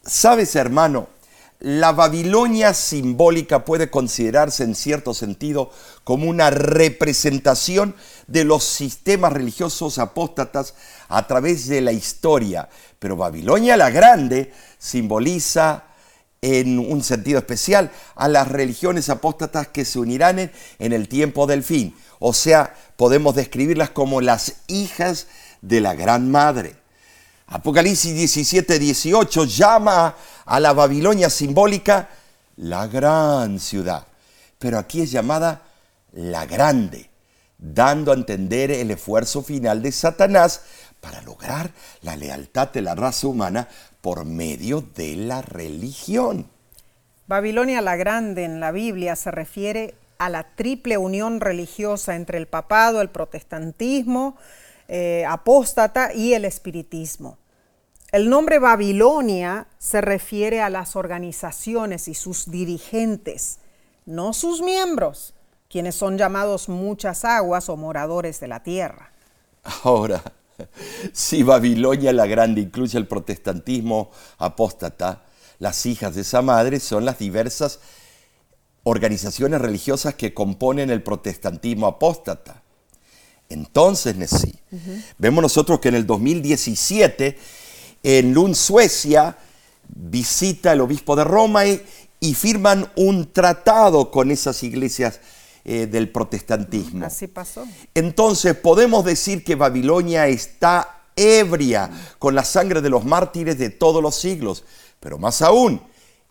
[0.06, 1.08] Sabes, hermano,
[1.64, 5.72] la Babilonia simbólica puede considerarse en cierto sentido
[6.04, 7.96] como una representación
[8.28, 10.74] de los sistemas religiosos apóstatas
[11.08, 12.68] a través de la historia.
[13.00, 15.86] Pero Babilonia la Grande simboliza
[16.44, 21.48] en un sentido especial a las religiones apóstatas que se unirán en, en el tiempo
[21.48, 21.96] del fin.
[22.20, 25.28] O sea, podemos describirlas como las hijas
[25.62, 26.76] de la Gran Madre.
[27.48, 32.10] Apocalipsis 17, 18 llama a la Babilonia simbólica
[32.58, 34.06] la gran ciudad,
[34.60, 35.62] pero aquí es llamada
[36.12, 37.10] la grande,
[37.58, 40.62] dando a entender el esfuerzo final de Satanás
[41.00, 43.68] para lograr la lealtad de la raza humana
[44.04, 46.50] por medio de la religión.
[47.26, 52.48] Babilonia la Grande en la Biblia se refiere a la triple unión religiosa entre el
[52.48, 54.36] papado, el protestantismo,
[54.90, 57.38] eh, apóstata y el espiritismo.
[58.12, 63.60] El nombre Babilonia se refiere a las organizaciones y sus dirigentes,
[64.06, 65.34] no sus miembros,
[65.70, 69.14] quienes son llamados muchas aguas o moradores de la tierra.
[69.86, 70.22] Ahora,
[71.14, 75.24] si Babilonia la Grande incluye el protestantismo apóstata,
[75.60, 77.80] las hijas de esa madre son las diversas
[78.84, 82.62] organizaciones religiosas que componen el protestantismo apóstata.
[83.50, 84.56] Entonces, Nessie,
[85.18, 87.38] vemos nosotros que en el 2017,
[88.04, 89.38] en Lund, Suecia,
[89.88, 91.82] visita el obispo de Roma y,
[92.20, 95.20] y firman un tratado con esas iglesias
[95.66, 97.06] eh, del protestantismo.
[97.06, 97.66] Así pasó.
[97.94, 104.02] Entonces podemos decir que Babilonia está ebria con la sangre de los mártires de todos
[104.02, 104.64] los siglos,
[105.00, 105.82] pero más aún,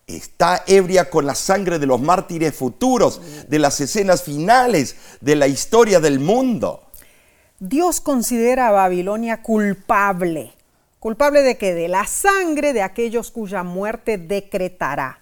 [0.07, 5.47] está ebria con la sangre de los mártires futuros, de las escenas finales de la
[5.47, 6.83] historia del mundo.
[7.59, 10.53] Dios considera a Babilonia culpable.
[10.99, 11.73] ¿Culpable de qué?
[11.73, 15.19] De la sangre de aquellos cuya muerte decretará.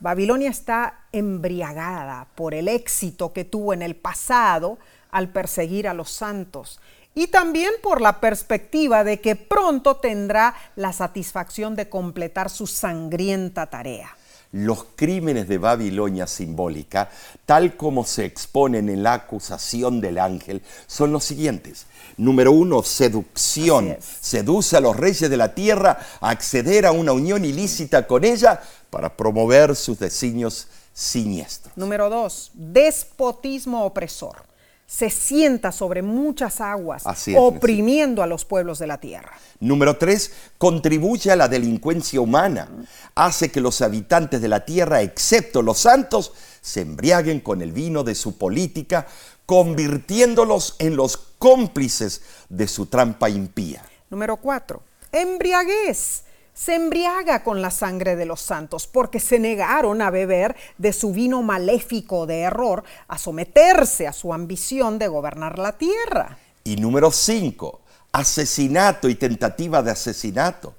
[0.00, 4.78] Babilonia está embriagada por el éxito que tuvo en el pasado
[5.10, 6.80] al perseguir a los santos
[7.14, 13.66] y también por la perspectiva de que pronto tendrá la satisfacción de completar su sangrienta
[13.66, 14.16] tarea.
[14.50, 17.10] Los crímenes de Babilonia simbólica,
[17.44, 21.86] tal como se exponen en la acusación del ángel, son los siguientes.
[22.16, 23.96] Número uno, seducción.
[24.00, 28.60] Seduce a los reyes de la tierra a acceder a una unión ilícita con ella
[28.90, 31.76] para promover sus designios siniestros.
[31.76, 34.46] Número dos, despotismo opresor.
[34.86, 39.32] se sienta sobre muchas aguas, Así es, oprimiendo a los pueblos de la tierra.
[39.58, 42.68] Número tres, contribuye a la delincuencia humana.
[43.14, 48.04] Hace que los habitantes de la tierra, excepto los santos, se embriaguen con el vino
[48.04, 49.06] de su política,
[49.46, 53.82] convirtiéndolos en los cómplices de su trampa impía.
[54.10, 56.24] Número cuatro, embriaguez.
[56.54, 61.12] Se embriaga con la sangre de los santos porque se negaron a beber de su
[61.12, 66.38] vino maléfico de error, a someterse a su ambición de gobernar la tierra.
[66.62, 67.80] Y número cinco,
[68.12, 70.74] asesinato y tentativa de asesinato.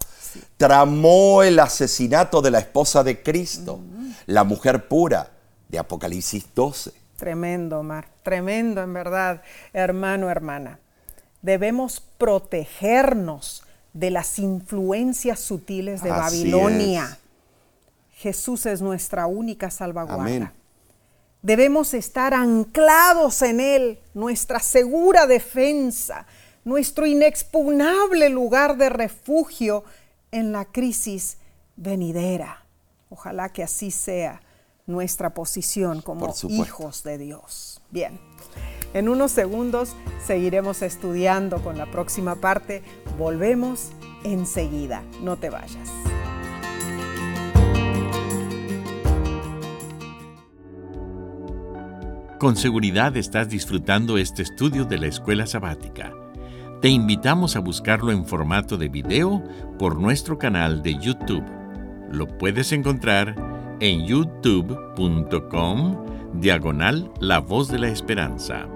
[0.56, 3.82] Tramó el asesinato de la esposa de Cristo,
[4.28, 5.30] la mujer pura
[5.68, 6.94] de Apocalipsis 12.
[7.18, 9.42] Tremendo, Mar, tremendo en verdad,
[9.74, 10.80] hermano, hermana.
[11.42, 13.65] Debemos protegernos
[13.96, 17.18] de las influencias sutiles de Así Babilonia.
[18.12, 20.22] Jesús es nuestra única salvaguarda.
[20.22, 20.52] Amén.
[21.42, 26.26] Debemos estar anclados en Él, nuestra segura defensa,
[26.66, 29.86] nuestro inexpugnable lugar de refugio
[30.32, 31.38] en la crisis
[31.78, 32.66] venidera.
[33.10, 34.42] Ojalá que así sea
[34.88, 37.82] nuestra posición como hijos de Dios.
[37.92, 38.20] Bien,
[38.96, 39.94] en unos segundos
[40.26, 42.82] seguiremos estudiando con la próxima parte.
[43.20, 43.92] Volvemos
[44.24, 45.04] enseguida.
[45.22, 45.92] No te vayas.
[52.40, 56.14] Con seguridad estás disfrutando este estudio de la escuela sabática.
[56.82, 59.44] Te invitamos a buscarlo en formato de video
[59.78, 61.44] por nuestro canal de YouTube.
[62.12, 63.36] Lo puedes encontrar
[63.82, 65.98] en youtube.com
[66.40, 68.68] diagonal La Voz de la Esperanza.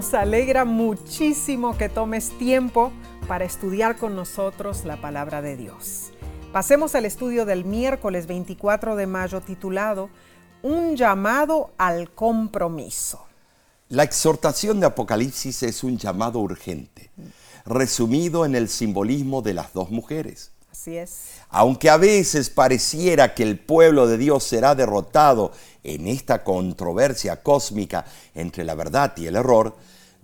[0.00, 2.90] Nos alegra muchísimo que tomes tiempo
[3.28, 6.12] para estudiar con nosotros la palabra de Dios.
[6.54, 10.08] Pasemos al estudio del miércoles 24 de mayo titulado
[10.62, 13.26] Un llamado al compromiso.
[13.90, 17.10] La exhortación de Apocalipsis es un llamado urgente,
[17.66, 20.50] resumido en el simbolismo de las dos mujeres.
[20.72, 21.39] Así es.
[21.50, 28.04] Aunque a veces pareciera que el pueblo de Dios será derrotado en esta controversia cósmica
[28.34, 29.74] entre la verdad y el error,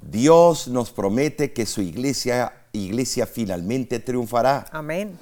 [0.01, 4.67] Dios nos promete que su iglesia, iglesia finalmente triunfará.
[4.71, 5.19] Amén.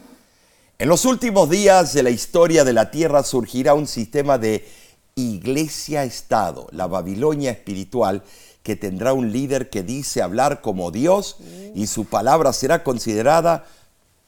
[0.78, 4.68] En los últimos días de la historia de la tierra surgirá un sistema de
[5.14, 8.22] iglesia-estado, la Babilonia espiritual,
[8.62, 11.36] que tendrá un líder que dice hablar como Dios
[11.74, 13.66] y su palabra será considerada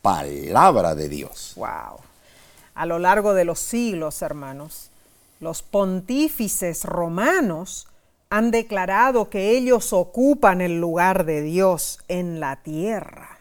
[0.07, 1.55] palabra de Dios.
[1.57, 1.99] Wow.
[2.77, 4.91] A lo largo de los siglos, hermanos,
[5.41, 7.89] los pontífices romanos
[8.31, 13.41] han declarado que ellos ocupan el lugar de Dios en la tierra.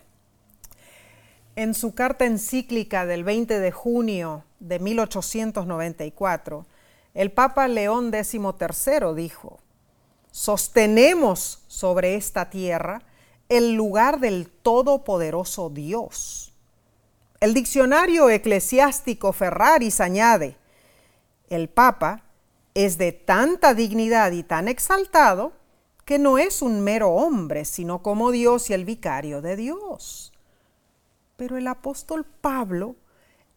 [1.56, 6.66] En su carta encíclica del 20 de junio de 1894,
[7.14, 9.60] el Papa León XIII dijo,
[10.32, 13.04] sostenemos sobre esta tierra
[13.50, 16.55] el lugar del Todopoderoso Dios.
[17.46, 20.58] El diccionario eclesiástico Ferraris añade,
[21.48, 22.24] el Papa
[22.74, 25.54] es de tanta dignidad y tan exaltado
[26.06, 30.34] que no es un mero hombre, sino como Dios y el vicario de Dios.
[31.36, 32.96] Pero el apóstol Pablo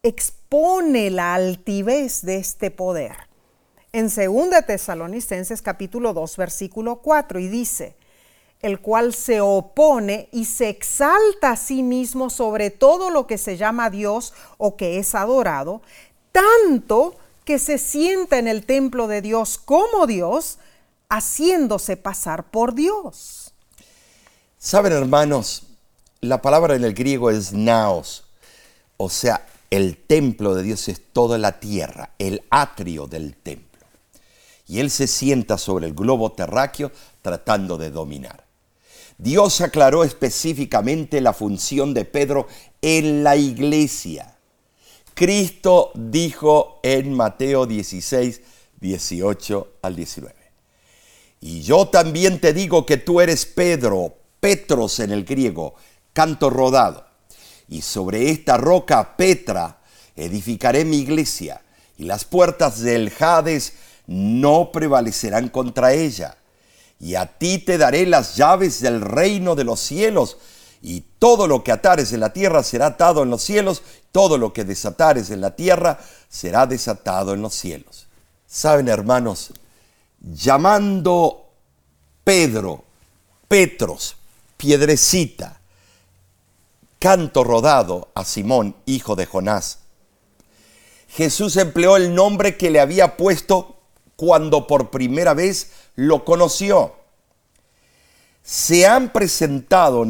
[0.03, 3.17] expone la altivez de este poder
[3.93, 7.97] en 2 Tesalonicenses capítulo 2 versículo 4 y dice,
[8.61, 13.57] el cual se opone y se exalta a sí mismo sobre todo lo que se
[13.57, 15.81] llama Dios o que es adorado,
[16.33, 20.59] tanto que se sienta en el templo de Dios como Dios,
[21.09, 23.55] haciéndose pasar por Dios.
[24.59, 25.63] Saben, hermanos,
[26.21, 28.25] la palabra en el griego es naos,
[28.97, 33.87] o sea, el templo de Dios es toda la tierra, el atrio del templo.
[34.67, 36.91] Y Él se sienta sobre el globo terráqueo
[37.23, 38.48] tratando de dominar.
[39.19, 42.47] Dios aclaró específicamente la función de Pedro
[42.81, 44.37] en la iglesia.
[45.15, 48.41] Cristo dijo en Mateo 16,
[48.81, 50.35] 18 al 19.
[51.41, 55.75] Y yo también te digo que tú eres Pedro, Petros en el griego,
[56.13, 57.05] canto rodado.
[57.69, 59.81] Y sobre esta roca Petra
[60.15, 61.63] edificaré mi iglesia,
[61.97, 63.75] y las puertas del Hades
[64.07, 66.38] no prevalecerán contra ella.
[67.01, 70.39] Y a ti te daré las llaves del reino de los cielos,
[70.81, 73.83] y todo lo que atares en la tierra será atado en los cielos,
[74.13, 78.07] todo lo que desatares en la tierra será desatado en los cielos.
[78.47, 79.53] Saben, hermanos,
[80.21, 81.49] llamando
[82.25, 82.85] Pedro,
[83.49, 84.17] Petros,
[84.57, 85.61] piedrecita,
[86.99, 89.79] canto rodado a Simón, hijo de Jonás,
[91.09, 93.77] Jesús empleó el nombre que le había puesto
[94.17, 96.95] cuando por primera vez lo conoció.
[98.45, 100.07] Se han presentado,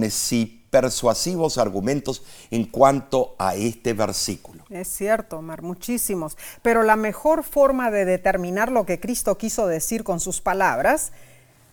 [0.69, 4.65] persuasivos argumentos en cuanto a este versículo.
[4.69, 6.37] Es cierto, Omar, muchísimos.
[6.61, 11.13] Pero la mejor forma de determinar lo que Cristo quiso decir con sus palabras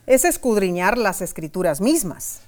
[0.08, 2.40] es escudriñar las escrituras mismas.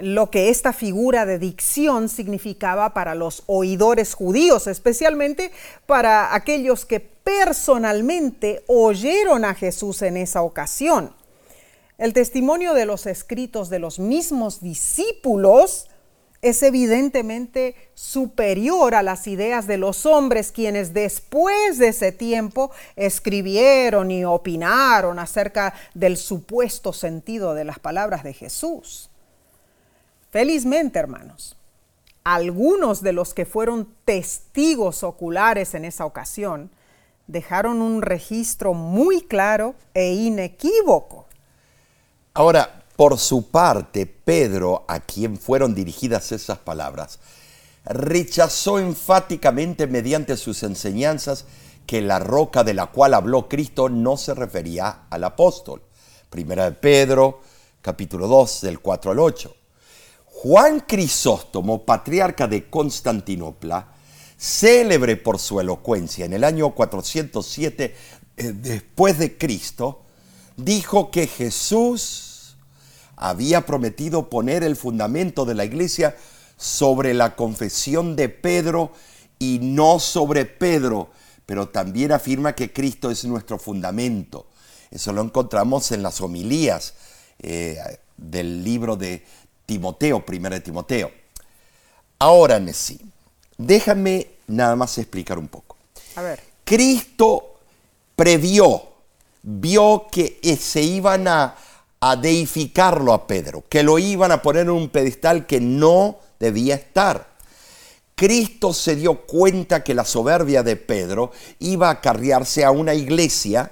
[0.00, 5.52] Lo que esta figura de dicción significaba para los oidores judíos, especialmente
[5.86, 11.14] para aquellos que personalmente oyeron a Jesús en esa ocasión.
[11.98, 15.88] El testimonio de los escritos de los mismos discípulos
[16.40, 24.10] es evidentemente superior a las ideas de los hombres quienes después de ese tiempo escribieron
[24.10, 29.11] y opinaron acerca del supuesto sentido de las palabras de Jesús.
[30.32, 31.56] Felizmente, hermanos,
[32.24, 36.70] algunos de los que fueron testigos oculares en esa ocasión
[37.26, 41.26] dejaron un registro muy claro e inequívoco.
[42.32, 47.18] Ahora, por su parte, Pedro, a quien fueron dirigidas esas palabras,
[47.84, 51.44] rechazó enfáticamente mediante sus enseñanzas
[51.84, 55.82] que la roca de la cual habló Cristo no se refería al apóstol.
[56.30, 57.42] Primera de Pedro,
[57.82, 59.56] capítulo 2, del 4 al 8.
[60.42, 63.92] Juan Crisóstomo, patriarca de Constantinopla,
[64.36, 67.94] célebre por su elocuencia en el año 407
[68.36, 70.02] eh, después de Cristo,
[70.56, 72.56] dijo que Jesús
[73.14, 76.16] había prometido poner el fundamento de la iglesia
[76.56, 78.90] sobre la confesión de Pedro
[79.38, 81.12] y no sobre Pedro,
[81.46, 84.48] pero también afirma que Cristo es nuestro fundamento.
[84.90, 86.94] Eso lo encontramos en las homilías
[87.38, 87.78] eh,
[88.16, 89.24] del libro de
[89.66, 91.10] Timoteo, primera de Timoteo.
[92.18, 93.00] Ahora, Nesí,
[93.56, 95.76] déjame nada más explicar un poco.
[96.16, 96.40] A ver.
[96.64, 97.58] Cristo
[98.14, 98.82] previó,
[99.42, 101.56] vio que se iban a
[102.04, 106.74] a deificarlo a Pedro, que lo iban a poner en un pedestal que no debía
[106.74, 107.28] estar.
[108.16, 113.70] Cristo se dio cuenta que la soberbia de Pedro iba a carriarse a una iglesia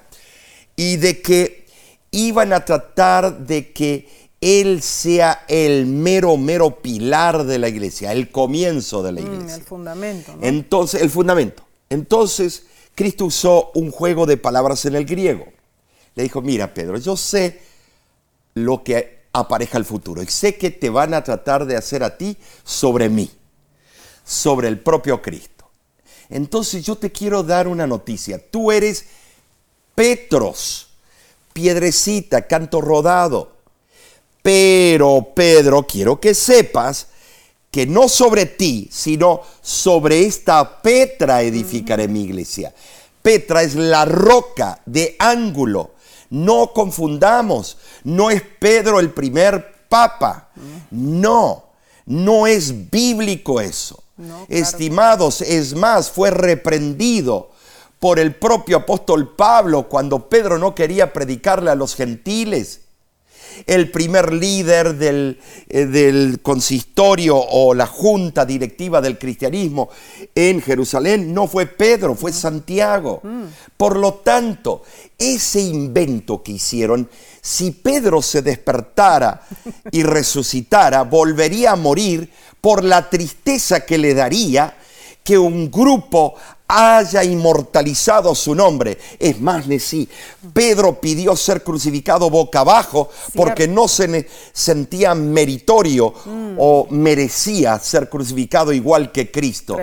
[0.77, 1.65] y de que
[2.11, 8.31] iban a tratar de que él sea el mero, mero pilar de la iglesia, el
[8.31, 9.55] comienzo de la mm, iglesia.
[9.55, 10.35] el fundamento.
[10.41, 11.63] Entonces, el fundamento.
[11.89, 12.65] Entonces,
[12.95, 15.45] Cristo usó un juego de palabras en el griego.
[16.15, 17.61] Le dijo, mira, Pedro, yo sé
[18.55, 20.21] lo que apareja el futuro.
[20.21, 23.31] Y sé que te van a tratar de hacer a ti sobre mí,
[24.25, 25.69] sobre el propio Cristo.
[26.29, 28.41] Entonces yo te quiero dar una noticia.
[28.49, 29.05] Tú eres
[29.93, 30.87] Petros,
[31.53, 33.50] piedrecita, canto rodado.
[34.41, 37.07] Pero, Pedro, quiero que sepas
[37.69, 42.73] que no sobre ti, sino sobre esta Petra edificaré mi iglesia.
[43.21, 45.91] Petra es la roca de ángulo
[46.31, 50.49] no confundamos, no es Pedro el primer papa.
[50.89, 51.65] No,
[52.05, 54.01] no es bíblico eso.
[54.47, 57.51] Estimados, es más, fue reprendido
[57.99, 62.81] por el propio apóstol Pablo cuando Pedro no quería predicarle a los gentiles
[63.65, 65.39] el primer líder del,
[65.69, 69.89] eh, del, consistorio o la junta directiva del cristianismo
[70.35, 73.21] en Jerusalén no fue Pedro, fue Santiago.
[73.23, 73.43] Mm.
[73.77, 74.83] Por lo tanto,
[75.17, 77.09] ese invento que hicieron,
[77.41, 79.41] si Pedro se despertara
[79.91, 84.77] y resucitara, volvería a morir por la tristeza que le daría
[85.23, 86.35] que un grupo
[86.71, 88.97] haya inmortalizado su nombre.
[89.19, 90.07] Es más, sí,
[90.53, 96.55] Pedro pidió ser crucificado boca abajo porque no se sentía meritorio mm.
[96.57, 99.77] o merecía ser crucificado igual que Cristo.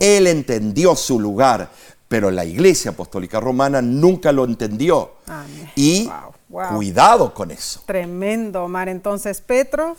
[0.00, 1.70] Él entendió su lugar,
[2.08, 5.14] pero la Iglesia Apostólica Romana nunca lo entendió.
[5.74, 6.10] Y
[6.48, 7.82] cuidado con eso.
[7.86, 8.88] Tremendo, Omar.
[8.88, 9.98] Entonces, Petros,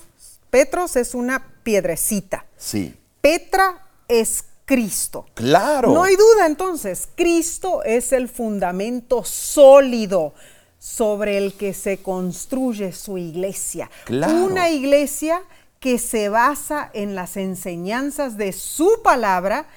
[0.49, 2.45] Petros es una piedrecita.
[2.57, 2.95] Sí.
[3.21, 5.27] Petra es Cristo.
[5.33, 5.93] Claro.
[5.93, 10.33] No hay duda entonces, Cristo es el fundamento sólido
[10.79, 13.89] sobre el que se construye su iglesia.
[14.05, 14.45] Claro.
[14.45, 15.41] Una iglesia
[15.79, 19.67] que se basa en las enseñanzas de su palabra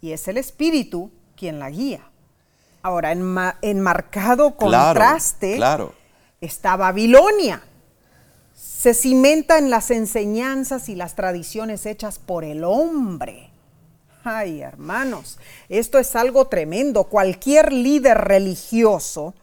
[0.00, 2.10] y es el Espíritu quien la guía.
[2.82, 5.94] Ahora, en, marcado contraste claro.
[6.40, 7.62] está Babilonia.
[8.54, 13.53] Se cimenta en las enseñanzas y las tradiciones hechas por el hombre.
[14.26, 17.04] Ay, hermanos, esto es algo tremendo.
[17.04, 19.34] Cualquier líder religioso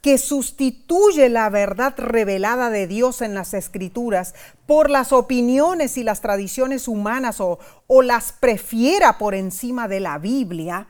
[0.00, 6.20] que sustituye la verdad revelada de Dios en las escrituras por las opiniones y las
[6.20, 7.58] tradiciones humanas o,
[8.02, 10.86] las prefiera por encima de la Biblia,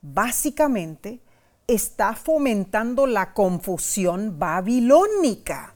[0.00, 1.20] básicamente
[1.66, 5.73] está fomentando la confusión babilónica.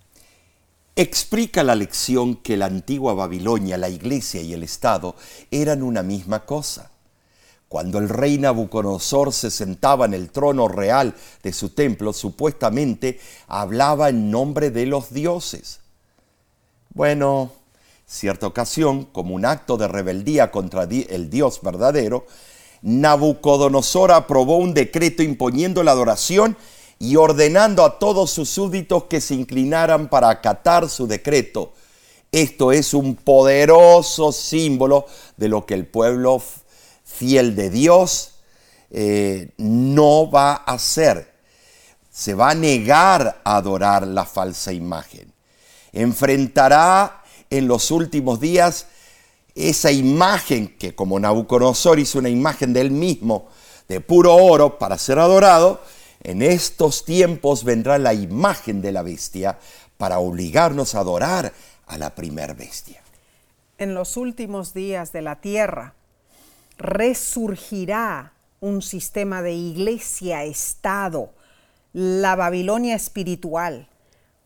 [0.98, 5.14] Explica la lección que la antigua Babilonia, la iglesia y el Estado
[5.52, 6.90] eran una misma cosa.
[7.68, 14.08] Cuando el rey Nabucodonosor se sentaba en el trono real de su templo, supuestamente hablaba
[14.08, 15.78] en nombre de los dioses.
[16.92, 17.52] Bueno,
[18.04, 22.26] cierta ocasión, como un acto de rebeldía contra el Dios verdadero,
[22.82, 26.56] Nabucodonosor aprobó un decreto imponiendo la adoración
[26.98, 31.72] y ordenando a todos sus súbditos que se inclinaran para acatar su decreto.
[32.32, 36.42] Esto es un poderoso símbolo de lo que el pueblo
[37.04, 38.32] fiel de Dios
[38.90, 41.32] eh, no va a hacer.
[42.10, 45.32] Se va a negar a adorar la falsa imagen.
[45.92, 48.86] Enfrentará en los últimos días
[49.54, 53.48] esa imagen que como Nabucodonosor hizo una imagen de él mismo
[53.88, 55.80] de puro oro para ser adorado,
[56.22, 59.58] en estos tiempos vendrá la imagen de la bestia
[59.96, 61.52] para obligarnos a adorar
[61.86, 63.02] a la primer bestia.
[63.78, 65.94] En los últimos días de la tierra
[66.78, 71.30] resurgirá un sistema de iglesia-estado,
[71.92, 73.88] la Babilonia espiritual,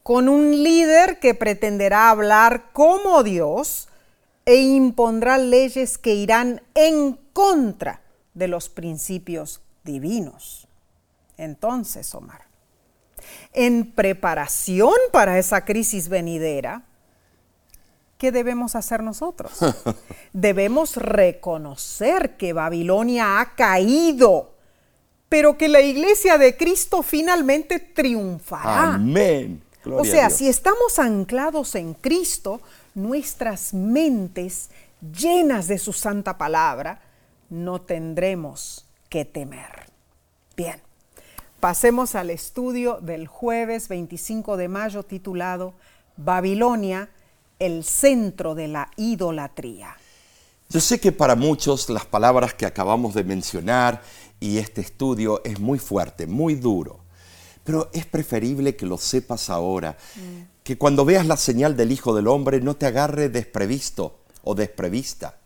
[0.02, 3.88] con un líder que pretenderá hablar como Dios,
[4.44, 8.02] e impondrá leyes que irán en contra
[8.34, 10.66] de los principios divinos.
[11.43, 12.43] Entonces, Omar,
[13.53, 16.82] en preparación para esa crisis venidera,
[18.16, 19.59] ¿qué debemos hacer nosotros?
[20.32, 24.53] debemos reconocer que Babilonia ha caído,
[25.28, 28.95] pero que la iglesia de Cristo finalmente triunfará.
[28.95, 29.64] Amén.
[29.84, 32.61] o sea, si estamos anclados en Cristo,
[32.95, 34.70] nuestras mentes
[35.01, 37.01] llenas de su santa palabra,
[37.51, 39.90] no tendremos que temer.
[40.57, 40.80] Bien,
[41.62, 45.74] pasemos al estudio del jueves 25 de mayo titulado
[46.16, 47.08] Babilonia,
[47.60, 49.96] el centro de la idolatría.
[50.68, 54.02] Yo sé que para muchos las palabras que acabamos de mencionar
[54.40, 56.98] y este estudio es muy fuerte, muy duro,
[57.62, 62.14] pero es preferible que lo sepas ahora, mm que cuando veas la señal del Hijo
[62.14, 65.38] del Hombre no te agarre desprevisto o desprevista.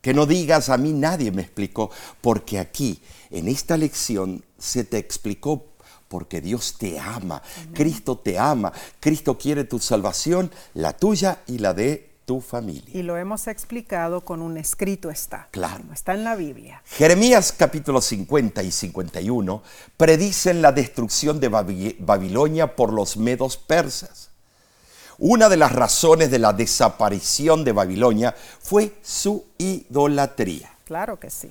[0.00, 4.98] Que no digas a mí nadie me explicó, porque aquí, en esta lección, se te
[4.98, 5.66] explicó
[6.08, 7.42] porque Dios te ama,
[7.72, 12.90] Cristo te ama, Cristo quiere tu salvación, la tuya y la de tu familia.
[12.92, 15.48] Y lo hemos explicado con un escrito está.
[15.50, 15.82] Claro.
[15.92, 16.82] Está en la Biblia.
[16.84, 19.62] Jeremías capítulo 50 y 51
[19.96, 24.30] predicen la destrucción de Babilonia por los medos persas.
[25.18, 30.70] Una de las razones de la desaparición de Babilonia fue su idolatría.
[30.84, 31.50] Claro que sí.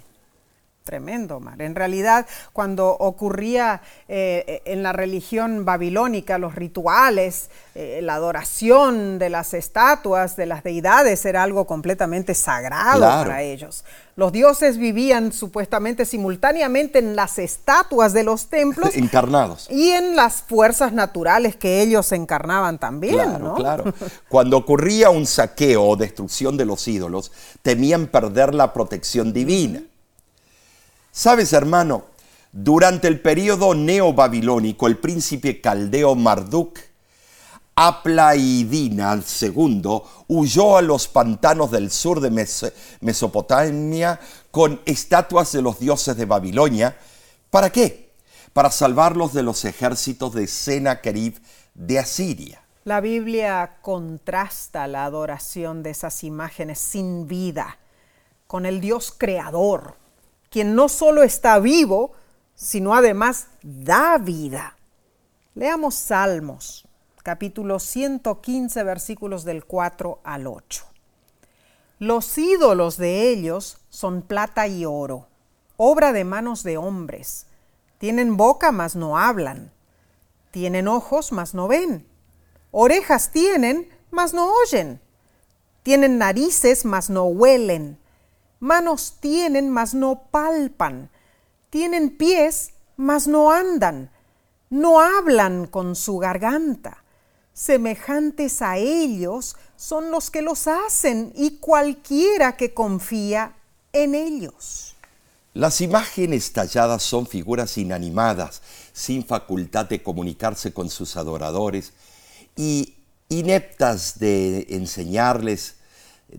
[0.92, 1.62] Tremendo, Mar.
[1.62, 9.30] En realidad, cuando ocurría eh, en la religión babilónica, los rituales, eh, la adoración de
[9.30, 13.86] las estatuas, de las deidades, era algo completamente sagrado para ellos.
[14.18, 18.94] Los dioses vivían supuestamente simultáneamente en las estatuas de los templos.
[18.96, 19.68] Encarnados.
[19.70, 23.94] Y en las fuerzas naturales que ellos encarnaban también, claro, Claro,
[24.28, 27.32] Cuando ocurría un saqueo o destrucción de los ídolos,
[27.62, 29.84] temían perder la protección divina.
[31.12, 32.06] Sabes, hermano,
[32.54, 36.80] durante el periodo neobabilónico, el príncipe caldeo Marduk,
[37.76, 42.48] Aplaidina II, huyó a los pantanos del sur de
[43.02, 44.20] Mesopotamia
[44.52, 46.98] con estatuas de los dioses de Babilonia.
[47.50, 48.12] ¿Para qué?
[48.54, 51.42] Para salvarlos de los ejércitos de Sennacherib
[51.74, 52.62] de Asiria.
[52.84, 57.78] La Biblia contrasta la adoración de esas imágenes sin vida
[58.48, 60.01] con el Dios creador,
[60.52, 62.12] quien no solo está vivo,
[62.56, 64.76] sino además da vida.
[65.56, 66.86] Leamos Salmos,
[67.24, 70.84] capítulo 115, versículos del 4 al 8.
[72.00, 75.28] Los ídolos de ellos son plata y oro,
[75.78, 77.48] obra de manos de hombres.
[77.98, 79.72] Tienen boca, mas no hablan.
[80.52, 82.06] Tienen ojos, mas no ven.
[82.72, 85.00] Orejas tienen, mas no oyen.
[85.84, 88.02] Tienen narices, mas no huelen
[88.62, 91.10] Manos tienen, mas no palpan.
[91.72, 94.12] Tienen pies, mas no andan.
[94.70, 97.04] No hablan con su garganta.
[97.54, 103.56] Semejantes a ellos son los que los hacen y cualquiera que confía
[103.94, 104.96] en ellos.
[105.56, 108.62] Las imágenes talladas son figuras inanimadas,
[108.94, 111.94] sin facultad de comunicarse con sus adoradores
[112.56, 112.94] y
[113.28, 115.81] ineptas de enseñarles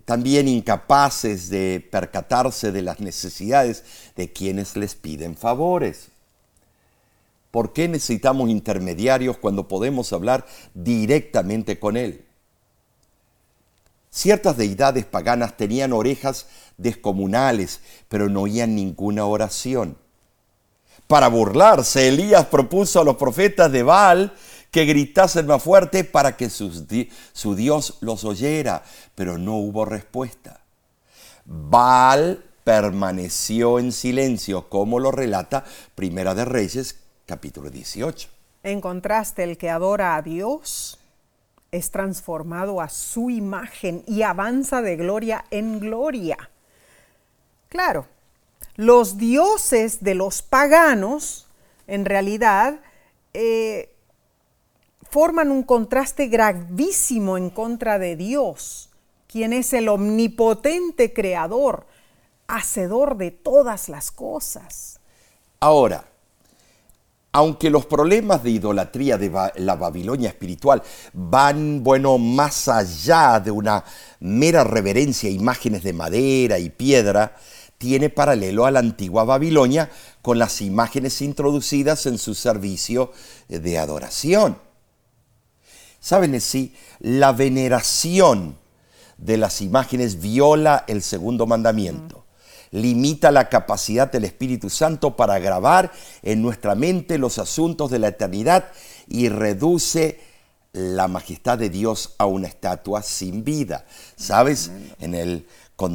[0.05, 3.83] también incapaces de percatarse de las necesidades
[4.15, 6.09] de quienes les piden favores.
[7.51, 12.25] ¿Por qué necesitamos intermediarios cuando podemos hablar directamente con Él?
[14.09, 19.97] Ciertas deidades paganas tenían orejas descomunales, pero no oían ninguna oración.
[21.07, 24.33] Para burlarse, Elías propuso a los profetas de Baal
[24.73, 30.61] que gritasen más fuerte para que su Dios los oyera, pero no hubo respuesta.
[31.45, 35.63] Baal permaneció en silencio, como lo relata
[35.93, 38.29] Primera de Reyes, capítulo 18.
[38.63, 40.97] En contraste, el que adora a Dios
[41.71, 46.49] es transformado a su imagen y avanza de gloria en gloria.
[47.69, 48.07] Claro,
[48.75, 51.45] los dioses de los paganos,
[51.85, 52.79] en realidad,
[53.35, 53.92] eh,
[55.13, 58.89] forman un contraste gravísimo en contra de Dios,
[59.27, 61.85] quien es el omnipotente creador,
[62.47, 64.99] hacedor de todas las cosas.
[65.59, 66.03] Ahora,
[67.31, 70.81] aunque los problemas de idolatría de la Babilonia espiritual
[71.13, 73.83] van, bueno, más allá de una
[74.19, 77.35] mera reverencia a imágenes de madera y piedra,
[77.77, 79.91] tiene paralelo a la antigua Babilonia
[80.23, 83.11] con las imágenes introducidas en su servicio
[83.47, 84.72] de adoración.
[86.03, 88.57] Saben, sí, la veneración
[89.17, 92.25] de las imágenes viola el segundo mandamiento.
[92.71, 98.09] Limita la capacidad del Espíritu Santo para grabar en nuestra mente los asuntos de la
[98.09, 98.65] eternidad
[99.07, 100.19] y reduce
[100.73, 103.85] la majestad de Dios a una estatua sin vida.
[104.15, 104.71] ¿Sabes?
[104.99, 105.45] En el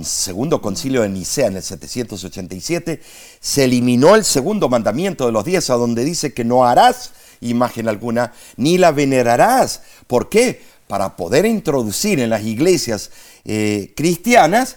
[0.03, 3.01] segundo concilio de Nicea en el 787
[3.41, 7.89] se eliminó el segundo mandamiento de los diez a donde dice que no harás imagen
[7.89, 9.83] alguna, ni la venerarás.
[10.07, 10.63] ¿Por qué?
[10.87, 13.11] Para poder introducir en las iglesias
[13.45, 14.77] eh, cristianas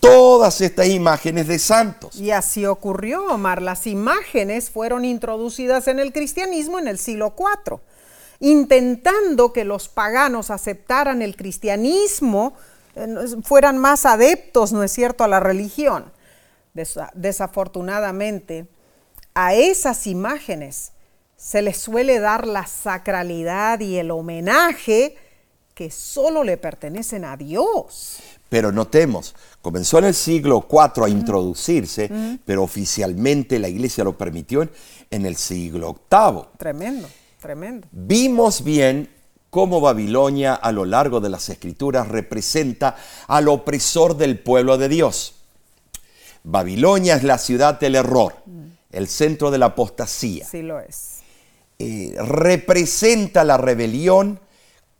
[0.00, 2.16] todas estas imágenes de santos.
[2.16, 3.62] Y así ocurrió, Omar.
[3.62, 7.80] Las imágenes fueron introducidas en el cristianismo en el siglo IV,
[8.40, 12.54] intentando que los paganos aceptaran el cristianismo,
[12.94, 13.06] eh,
[13.42, 16.12] fueran más adeptos, ¿no es cierto?, a la religión.
[17.14, 18.68] Desafortunadamente,
[19.34, 20.92] a esas imágenes
[21.36, 25.16] se le suele dar la sacralidad y el homenaje
[25.74, 28.18] que solo le pertenecen a Dios.
[28.48, 32.10] Pero notemos, comenzó en el siglo IV a introducirse,
[32.44, 34.68] pero oficialmente la iglesia lo permitió
[35.10, 36.42] en el siglo VIII.
[36.56, 37.08] Tremendo,
[37.38, 37.88] tremendo.
[37.92, 39.10] Vimos bien
[39.50, 45.34] cómo Babilonia a lo largo de las escrituras representa al opresor del pueblo de Dios.
[46.44, 48.36] Babilonia es la ciudad del error,
[48.90, 50.46] el centro de la apostasía.
[50.46, 51.18] Sí lo es
[51.78, 54.40] eh, representa la rebelión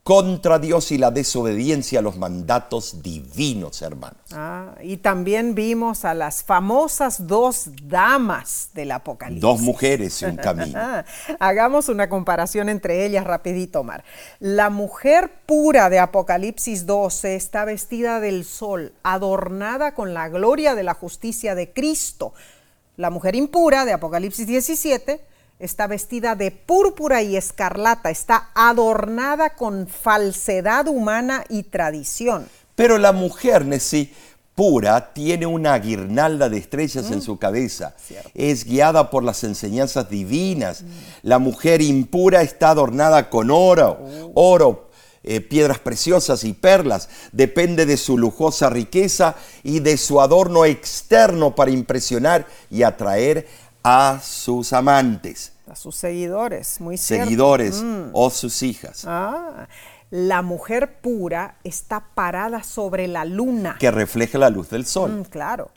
[0.09, 4.17] contra Dios y la desobediencia a los mandatos divinos, hermanos.
[4.33, 9.43] Ah, y también vimos a las famosas dos damas del Apocalipsis.
[9.43, 10.81] Dos mujeres y un camino.
[11.39, 14.03] Hagamos una comparación entre ellas rapidito, Mar.
[14.41, 20.85] La mujer pura de Apocalipsis 12 está vestida del sol, adornada con la gloria de
[20.85, 22.33] la justicia de Cristo.
[22.97, 25.21] La mujer impura de Apocalipsis 17
[25.59, 32.49] está vestida de púrpura y escarlata, está adornada con falsedad humana y tradición.
[32.75, 34.13] Pero la mujer, Nessie,
[34.55, 37.23] pura, tiene una guirnalda de estrellas en mm.
[37.23, 37.95] su cabeza.
[38.35, 40.85] Es guiada por las enseñanzas divinas.
[41.23, 44.33] La mujer impura está adornada con oro, oh.
[44.35, 44.89] oro,
[45.25, 47.09] eh, piedras preciosas y perlas.
[47.33, 53.47] Depende de su lujosa riqueza y de su adorno externo para impresionar y atraer
[53.89, 55.53] a sus amantes.
[55.67, 58.11] A sus seguidores, muy Seguidores mm.
[58.13, 59.05] o sus hijas.
[59.07, 59.67] Ah,
[60.11, 63.77] la mujer pura está parada sobre la luna.
[63.79, 65.21] Que refleja la luz del sol.
[65.21, 65.71] Mm, claro.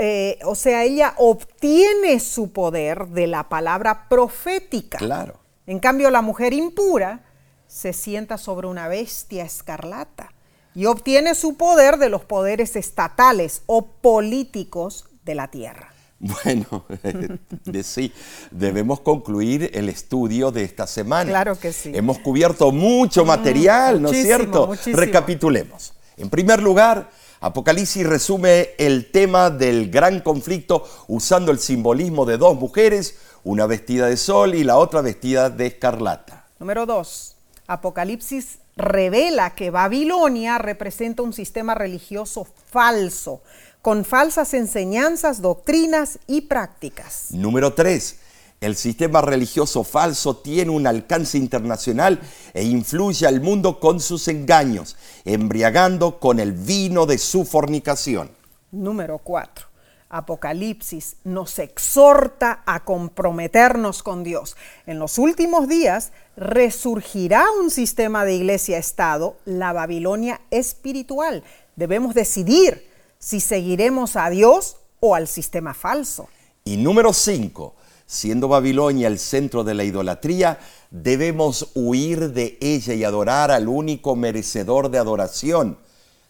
[0.00, 4.96] Eh, o sea, ella obtiene su poder de la palabra profética.
[4.96, 5.38] Claro.
[5.66, 7.24] En cambio, la mujer impura
[7.66, 10.32] se sienta sobre una bestia escarlata
[10.74, 15.91] y obtiene su poder de los poderes estatales o políticos de la tierra.
[16.22, 16.84] Bueno,
[17.82, 18.12] sí,
[18.52, 21.28] debemos concluir el estudio de esta semana.
[21.28, 21.90] Claro que sí.
[21.92, 24.70] Hemos cubierto mucho mm, material, ¿no es cierto?
[24.86, 25.94] Recapitulemos.
[26.16, 27.10] En primer lugar,
[27.40, 34.06] Apocalipsis resume el tema del gran conflicto usando el simbolismo de dos mujeres, una vestida
[34.06, 36.46] de sol y la otra vestida de escarlata.
[36.60, 37.34] Número dos,
[37.66, 43.42] Apocalipsis revela que Babilonia representa un sistema religioso falso
[43.82, 47.26] con falsas enseñanzas, doctrinas y prácticas.
[47.32, 48.20] Número 3.
[48.60, 52.20] El sistema religioso falso tiene un alcance internacional
[52.54, 58.30] e influye al mundo con sus engaños, embriagando con el vino de su fornicación.
[58.70, 59.66] Número 4.
[60.10, 64.56] Apocalipsis nos exhorta a comprometernos con Dios.
[64.86, 71.42] En los últimos días resurgirá un sistema de iglesia-estado, la Babilonia espiritual.
[71.74, 72.91] Debemos decidir
[73.22, 76.28] si seguiremos a Dios o al sistema falso.
[76.64, 80.58] Y número 5 Siendo Babilonia el centro de la idolatría,
[80.90, 85.78] debemos huir de ella y adorar al único merecedor de adoración,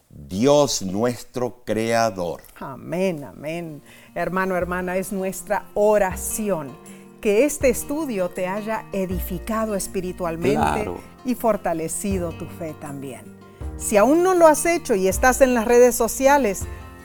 [0.09, 2.41] Dios nuestro Creador.
[2.57, 3.81] Amén, amén.
[4.15, 6.71] Hermano, hermana, es nuestra oración
[7.19, 10.89] que este estudio te haya edificado espiritualmente
[11.25, 13.23] y fortalecido tu fe también.
[13.75, 16.61] Si aún no lo has hecho y estás en las redes sociales,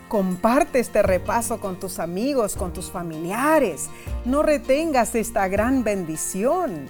[0.08, 3.90] Comparte este repaso con tus amigos, con tus familiares.
[4.24, 6.86] No retengas esta gran bendición.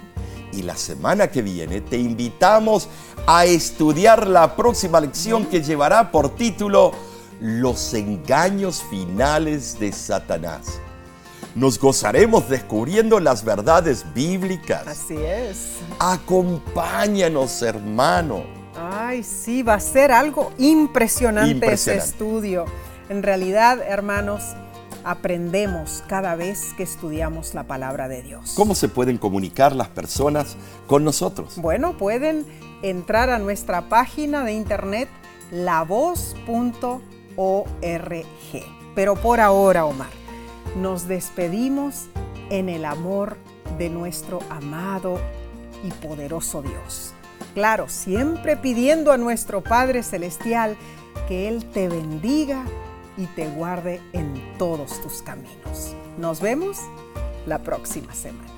[0.52, 2.88] Y la semana que viene te invitamos
[3.26, 6.92] a estudiar la próxima lección que llevará por título
[7.40, 10.80] Los engaños finales de Satanás.
[11.56, 14.86] Nos gozaremos descubriendo las verdades bíblicas.
[14.86, 15.78] Así es.
[15.98, 18.44] Acompáñanos, hermano.
[18.76, 22.04] Ay, sí, va a ser algo impresionante, impresionante.
[22.04, 22.64] ese estudio.
[23.08, 24.54] En realidad, hermanos,
[25.02, 28.52] aprendemos cada vez que estudiamos la palabra de Dios.
[28.54, 30.56] ¿Cómo se pueden comunicar las personas
[30.86, 31.54] con nosotros?
[31.56, 32.44] Bueno, pueden
[32.82, 35.08] entrar a nuestra página de internet
[35.50, 37.02] lavoz.org.
[38.94, 40.10] Pero por ahora, Omar,
[40.76, 42.08] nos despedimos
[42.50, 43.38] en el amor
[43.78, 45.18] de nuestro amado
[45.82, 47.14] y poderoso Dios.
[47.54, 50.76] Claro, siempre pidiendo a nuestro Padre Celestial
[51.26, 52.64] que Él te bendiga
[53.18, 55.94] y te guarde en todos tus caminos.
[56.16, 56.78] Nos vemos
[57.46, 58.57] la próxima semana.